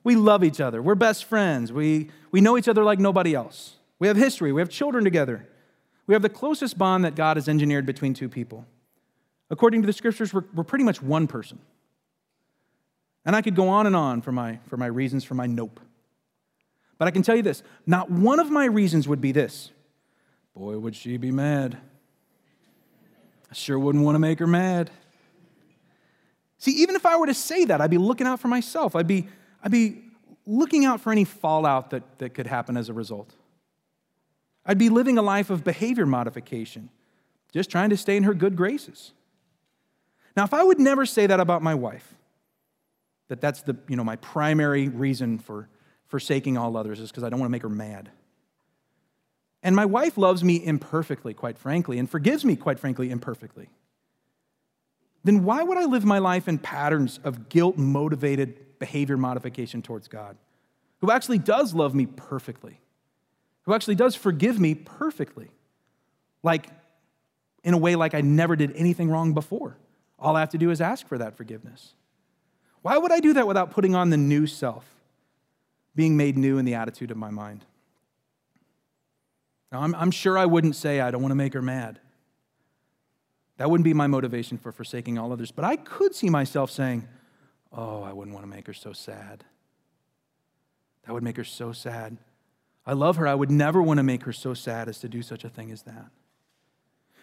We 0.04 0.15
love 0.15 0.43
each 0.43 0.62
other. 0.62 0.80
We're 0.80 0.93
best 0.93 1.26
friends. 1.26 1.73
We, 1.73 2.12
we 2.32 2.39
know 2.39 2.56
each 2.56 2.67
other 2.67 2.84
like 2.84 3.00
nobody 3.00 3.34
else. 3.34 3.78
We 3.97 4.08
have 4.08 4.15
history. 4.15 4.54
We 4.54 4.62
have 4.62 4.69
children 4.69 5.04
together. 5.04 5.47
We 6.06 6.13
have 6.13 6.21
the 6.21 6.30
closest 6.30 6.78
bond 6.78 7.04
that 7.04 7.15
God 7.15 7.36
has 7.36 7.50
engineered 7.50 7.88
between 7.88 8.13
two 8.13 8.30
people. 8.30 8.63
According 9.50 9.82
to 9.82 9.88
the 9.88 9.93
scriptures, 9.93 10.36
we're, 10.36 10.45
we're 10.54 10.63
pretty 10.63 10.86
much 10.86 11.02
one 11.02 11.26
person. 11.26 11.58
And 13.26 13.36
I 13.36 13.41
could 13.41 13.56
go 13.56 13.69
on 13.69 13.88
and 13.88 13.95
on 13.95 14.21
for 14.21 14.32
my, 14.32 14.60
for 14.67 14.78
my 14.78 14.86
reasons 14.86 15.23
for 15.23 15.34
my 15.34 15.47
nope. 15.47 15.80
But 17.00 17.08
I 17.08 17.12
can 17.12 17.23
tell 17.23 17.36
you 17.36 17.41
this 17.41 17.63
not 17.88 18.12
one 18.12 18.39
of 18.39 18.52
my 18.52 18.65
reasons 18.65 19.08
would 19.08 19.19
be 19.19 19.32
this. 19.32 19.71
Boy, 20.58 20.80
would 20.80 20.96
she 20.96 21.17
be 21.17 21.30
mad. 21.30 21.78
I 23.52 23.54
sure 23.54 23.78
wouldn't 23.78 24.04
want 24.04 24.15
to 24.15 24.20
make 24.20 24.39
her 24.39 24.48
mad. 24.48 24.89
See, 26.58 26.72
even 26.72 26.96
if 26.96 27.06
I 27.06 27.15
were 27.15 27.28
to 27.28 27.34
say 27.36 27.65
that, 27.65 27.80
I'd 27.80 27.91
be 27.91 28.00
looking 28.00 28.26
out 28.26 28.39
for 28.39 28.48
myself. 28.48 28.96
I'd 28.96 29.06
be, 29.06 29.28
I'd 29.63 29.70
be 29.70 30.02
looking 30.48 30.84
out 30.84 31.00
for 31.00 31.12
any 31.12 31.26
fallout 31.26 31.91
that, 31.91 32.17
that 32.17 32.34
could 32.34 32.48
happen 32.48 32.76
as 32.76 32.89
a 32.89 32.93
result. 32.93 33.36
I'd 34.65 34.80
be 34.80 34.89
living 34.89 35.20
a 35.20 35.22
life 35.22 35.52
of 35.52 35.63
behavior 35.63 36.08
modification, 36.08 36.89
just 37.54 37.70
trying 37.70 37.91
to 37.91 37.98
stay 37.98 38.17
in 38.17 38.24
her 38.24 38.34
good 38.34 38.56
graces. 38.56 39.13
Now, 40.36 40.43
if 40.43 40.56
I 40.56 40.63
would 40.63 40.80
never 40.80 41.06
say 41.06 41.28
that 41.28 41.39
about 41.39 41.62
my 41.62 41.76
wife, 41.76 42.15
that 43.28 43.41
that's 43.41 43.62
the, 43.62 43.78
you 43.88 43.96
know, 43.96 44.04
my 44.04 44.15
primary 44.15 44.88
reason 44.88 45.38
for 45.38 45.70
forsaking 46.08 46.58
all 46.58 46.76
others 46.76 47.00
is 47.00 47.12
because 47.12 47.24
I 47.24 47.30
don't 47.30 47.39
want 47.39 47.50
to 47.50 47.52
make 47.52 47.62
her 47.62 47.70
mad. 47.70 48.10
And 49.63 49.76
my 49.76 49.86
wife 49.86 50.17
loves 50.17 50.43
me 50.43 50.63
imperfectly, 50.63 51.34
quite 51.34 51.58
frankly, 51.58 52.00
and 52.00 52.10
forgives 52.10 52.46
me, 52.46 52.56
quite 52.56 52.80
frankly, 52.80 53.10
imperfectly 53.10 53.70
then 55.28 55.43
why 55.43 55.62
would 55.62 55.78
I 55.78 55.84
live 55.84 56.06
my 56.06 56.20
life 56.20 56.48
in 56.48 56.58
patterns 56.58 57.20
of 57.22 57.50
guilt 57.50 57.78
motivated 57.78 58.80
behavior 58.80 59.17
modification 59.17 59.82
towards 59.82 60.08
God, 60.08 60.38
who 61.00 61.12
actually 61.12 61.38
does 61.38 61.74
love 61.74 61.93
me 61.93 62.06
perfectly, 62.06 62.80
who 63.63 63.74
actually 63.74 63.96
does 63.96 64.15
forgive 64.15 64.58
me 64.58 64.74
perfectly, 64.74 65.50
like 66.43 66.70
in 67.62 67.74
a 67.74 67.78
way 67.78 67.98
like 67.98 68.13
I 68.13 68.22
never 68.22 68.56
did 68.56 68.74
anything 68.78 69.10
wrong 69.10 69.34
before? 69.34 69.78
All 70.17 70.38
I 70.38 70.39
have 70.39 70.50
to 70.52 70.58
do 70.58 70.72
is 70.72 70.80
ask 70.80 71.06
for 71.06 71.17
that 71.17 71.36
forgiveness. 71.36 71.93
Why 72.82 72.98
would 72.98 73.12
I 73.12 73.20
do 73.20 73.34
that 73.34 73.48
without 73.48 73.72
putting 73.72 73.96
on 73.96 74.12
the 74.12 74.17
new 74.17 74.48
self, 74.48 74.86
being 75.93 76.15
made 76.15 76.38
new 76.38 76.58
in 76.58 76.63
the 76.63 76.76
attitude 76.76 77.12
of 77.12 77.17
my 77.17 77.32
mind? 77.32 77.65
Now, 79.71 79.82
I'm, 79.82 79.93
I'm 79.95 80.12
sure 80.12 80.38
I 80.38 80.45
wouldn't 80.45 80.75
say 80.75 81.01
I 81.01 81.12
don't 81.12 81.21
want 81.21 81.32
to 81.32 81.36
make 81.36 81.53
her 81.53 81.62
mad. 81.62 81.99
That 83.58 83.69
wouldn't 83.69 83.84
be 83.84 83.93
my 83.93 84.08
motivation 84.08 84.58
for 84.58 84.71
forsaking 84.71 85.17
all 85.17 85.32
others. 85.34 85.51
But 85.51 85.65
I 85.65 85.75
could 85.75 86.15
see 86.15 86.30
myself 86.30 86.71
saying, 86.71 87.08
Oh, 87.71 88.01
I 88.01 88.13
wouldn't 88.13 88.34
want 88.34 88.45
to 88.45 88.49
make 88.49 88.67
her 88.67 88.73
so 88.73 88.93
sad. 88.93 89.43
That 91.06 91.13
would 91.13 91.23
make 91.23 91.38
her 91.38 91.43
so 91.43 91.73
sad. 91.73 92.17
I 92.86 92.93
love 92.93 93.17
her. 93.17 93.27
I 93.27 93.36
would 93.36 93.51
never 93.51 93.82
want 93.82 93.97
to 93.97 94.03
make 94.03 94.23
her 94.23 94.32
so 94.32 94.53
sad 94.53 94.88
as 94.88 94.99
to 94.99 95.10
do 95.10 95.21
such 95.21 95.43
a 95.43 95.49
thing 95.49 95.71
as 95.71 95.84
that. 95.84 96.08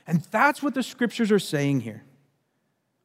And 0.07 0.21
that's 0.31 0.63
what 0.63 0.75
the 0.75 0.83
scriptures 0.83 1.33
are 1.33 1.39
saying 1.39 1.81
here 1.81 2.05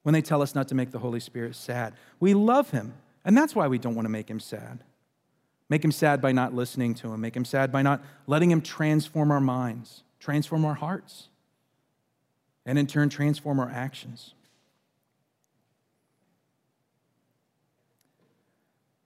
when 0.03 0.13
they 0.13 0.21
tell 0.21 0.41
us 0.41 0.55
not 0.55 0.67
to 0.67 0.75
make 0.75 0.91
the 0.91 0.99
Holy 0.99 1.19
Spirit 1.19 1.55
sad. 1.55 1.93
We 2.19 2.33
love 2.33 2.71
him, 2.71 2.93
and 3.23 3.37
that's 3.37 3.55
why 3.55 3.67
we 3.67 3.77
don't 3.77 3.95
want 3.95 4.05
to 4.05 4.09
make 4.09 4.29
him 4.29 4.39
sad. 4.39 4.83
Make 5.69 5.83
him 5.83 5.91
sad 5.91 6.21
by 6.21 6.31
not 6.31 6.53
listening 6.53 6.95
to 6.95 7.13
him, 7.13 7.21
make 7.21 7.35
him 7.35 7.45
sad 7.45 7.71
by 7.71 7.81
not 7.81 8.03
letting 8.25 8.49
him 8.49 8.61
transform 8.61 9.31
our 9.31 9.39
minds, 9.39 10.03
transform 10.19 10.65
our 10.65 10.73
hearts 10.73 11.29
and 12.69 12.77
in 12.77 12.85
turn 12.85 13.09
transform 13.09 13.59
our 13.59 13.69
actions. 13.69 14.35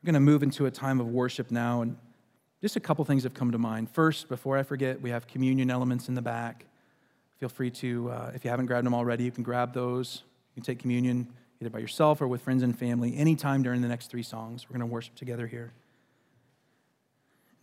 We're 0.02 0.08
going 0.08 0.15
to 0.15 0.19
move 0.19 0.43
into 0.43 0.65
a 0.65 0.71
time 0.71 0.99
of 0.99 1.08
worship 1.08 1.49
now, 1.49 1.82
and 1.82 1.95
just 2.62 2.76
a 2.76 2.82
couple 2.82 3.06
things 3.06 3.23
have 3.23 3.34
come 3.34 3.52
to 3.52 3.58
mind. 3.58 3.89
First, 3.89 4.28
before 4.28 4.58
I 4.58 4.63
forget, 4.63 4.99
we 5.02 5.12
have 5.12 5.28
communion 5.28 5.71
elements 5.71 6.10
in 6.10 6.15
the 6.15 6.21
back. 6.21 6.65
Feel 7.39 7.47
free 7.47 7.71
to, 7.71 8.10
uh, 8.12 8.32
if 8.36 8.43
you 8.43 8.49
haven't 8.49 8.65
grabbed 8.65 8.86
them 8.86 8.93
already, 8.93 9.23
you 9.23 9.32
can 9.32 9.43
grab 9.43 9.73
those. 9.73 10.23
You 10.56 10.62
can 10.62 10.63
take 10.65 10.80
communion 10.80 11.30
either 11.62 11.69
by 11.69 11.80
yourself 11.80 12.21
or 12.21 12.28
with 12.28 12.41
friends 12.41 12.63
and 12.63 12.78
family 12.78 13.15
anytime 13.15 13.63
during 13.63 13.82
the 13.82 13.88
next 13.88 14.08
three 14.08 14.23
songs. 14.23 14.65
We're 14.67 14.78
going 14.78 14.89
to 14.89 14.93
worship 14.93 15.15
together 15.15 15.47
here. 15.47 15.71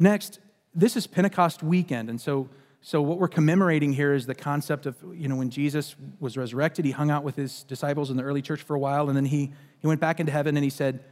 Next, 0.01 0.41
this 0.75 0.97
is 0.97 1.07
Pentecost 1.07 1.63
weekend, 1.63 2.11
and 2.11 2.21
so 2.21 2.49
so 2.83 3.03
what 3.03 3.19
we're 3.19 3.29
commemorating 3.29 3.93
here 3.93 4.15
is 4.15 4.25
the 4.25 4.35
concept 4.35 4.87
of, 4.87 4.97
you 5.15 5.29
know, 5.29 5.37
when 5.37 5.51
Jesus 5.51 5.97
was 6.19 6.39
resurrected, 6.39 6.87
he 6.87 6.93
hung 6.93 7.11
out 7.11 7.25
with 7.25 7.37
his 7.37 7.63
disciples 7.65 8.11
in 8.11 8.17
the 8.17 8.23
early 8.23 8.41
church 8.41 8.63
for 8.63 8.75
a 8.75 8.79
while, 8.79 9.09
and 9.09 9.17
then 9.17 9.27
he, 9.27 9.53
he 9.79 9.87
went 9.87 10.01
back 10.01 10.19
into 10.19 10.33
heaven 10.33 10.57
and 10.57 10.65
he 10.65 10.71
said, 10.71 11.05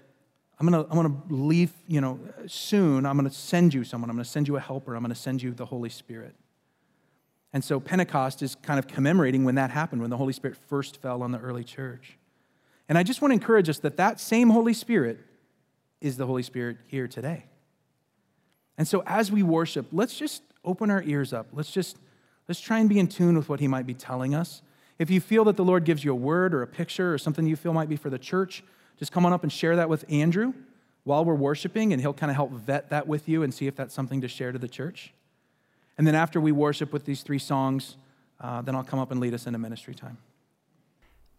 I'm 0.59 0.66
gonna, 0.66 0.87
I'm 0.90 0.96
gonna 0.96 1.22
leave, 1.29 1.72
you 1.87 2.01
know, 2.01 2.18
soon. 2.46 3.07
I'm 3.07 3.16
gonna 3.16 3.31
send 3.31 3.74
you 3.74 3.85
someone. 3.85 4.11
I'm 4.11 4.16
gonna 4.16 4.24
send 4.24 4.48
you 4.48 4.57
a 4.57 4.61
helper. 4.61 4.94
I'm 4.94 5.03
gonna 5.03 5.14
send 5.14 5.42
you 5.42 5.53
the 5.53 5.66
Holy 5.66 5.90
Spirit. 5.90 6.35
And 7.53 7.62
so 7.62 7.79
Pentecost 7.79 8.42
is 8.42 8.57
kind 8.57 8.79
of 8.79 8.88
commemorating 8.88 9.44
when 9.44 9.55
that 9.55 9.70
happened, 9.70 10.01
when 10.01 10.11
the 10.11 10.16
Holy 10.16 10.33
Spirit 10.33 10.57
first 10.68 11.01
fell 11.01 11.22
on 11.22 11.33
the 11.33 11.38
early 11.38 11.64
church. 11.64 12.18
And 12.88 12.98
I 12.98 13.03
just 13.03 13.22
want 13.22 13.31
to 13.31 13.35
encourage 13.35 13.68
us 13.68 13.79
that 13.81 13.98
that 13.98 14.18
same 14.18 14.51
Holy 14.51 14.74
Spirit 14.74 15.20
is 16.01 16.16
the 16.16 16.27
Holy 16.27 16.42
Spirit 16.42 16.79
here 16.87 17.07
today. 17.07 17.44
And 18.78 18.88
so 18.88 19.02
as 19.06 19.30
we 19.30 19.42
worship, 19.42 19.86
let's 19.92 20.16
just 20.16 20.42
open 20.64 20.90
our 20.90 21.02
ears 21.02 21.32
up. 21.32 21.48
Let's 21.52 21.70
just 21.70 21.98
let's 22.48 22.60
try 22.60 22.78
and 22.78 22.88
be 22.88 22.98
in 22.98 23.08
tune 23.08 23.36
with 23.36 23.48
what 23.48 23.60
he 23.60 23.68
might 23.68 23.86
be 23.86 23.92
telling 23.92 24.34
us. 24.34 24.62
If 24.98 25.10
you 25.10 25.20
feel 25.20 25.44
that 25.44 25.56
the 25.56 25.64
Lord 25.64 25.84
gives 25.84 26.04
you 26.04 26.12
a 26.12 26.16
word 26.16 26.54
or 26.54 26.62
a 26.62 26.66
picture 26.66 27.12
or 27.12 27.18
something 27.18 27.46
you 27.46 27.56
feel 27.56 27.72
might 27.72 27.88
be 27.88 27.96
for 27.96 28.08
the 28.08 28.18
church, 28.18 28.64
just 28.96 29.12
come 29.12 29.26
on 29.26 29.32
up 29.32 29.42
and 29.42 29.52
share 29.52 29.76
that 29.76 29.88
with 29.88 30.04
Andrew 30.08 30.54
while 31.04 31.24
we're 31.24 31.34
worshiping, 31.34 31.92
and 31.92 32.02
he'll 32.02 32.12
kind 32.12 32.30
of 32.30 32.36
help 32.36 32.50
vet 32.52 32.90
that 32.90 33.06
with 33.06 33.28
you 33.28 33.42
and 33.42 33.54
see 33.54 33.66
if 33.66 33.76
that's 33.76 33.94
something 33.94 34.20
to 34.20 34.28
share 34.28 34.52
to 34.52 34.58
the 34.58 34.68
church. 34.68 35.12
And 35.96 36.06
then 36.06 36.14
after 36.14 36.40
we 36.40 36.52
worship 36.52 36.92
with 36.92 37.04
these 37.04 37.22
three 37.22 37.38
songs, 37.38 37.96
uh, 38.40 38.60
then 38.62 38.74
I'll 38.74 38.84
come 38.84 38.98
up 38.98 39.10
and 39.10 39.20
lead 39.20 39.34
us 39.34 39.46
into 39.46 39.58
ministry 39.58 39.94
time. 39.94 40.18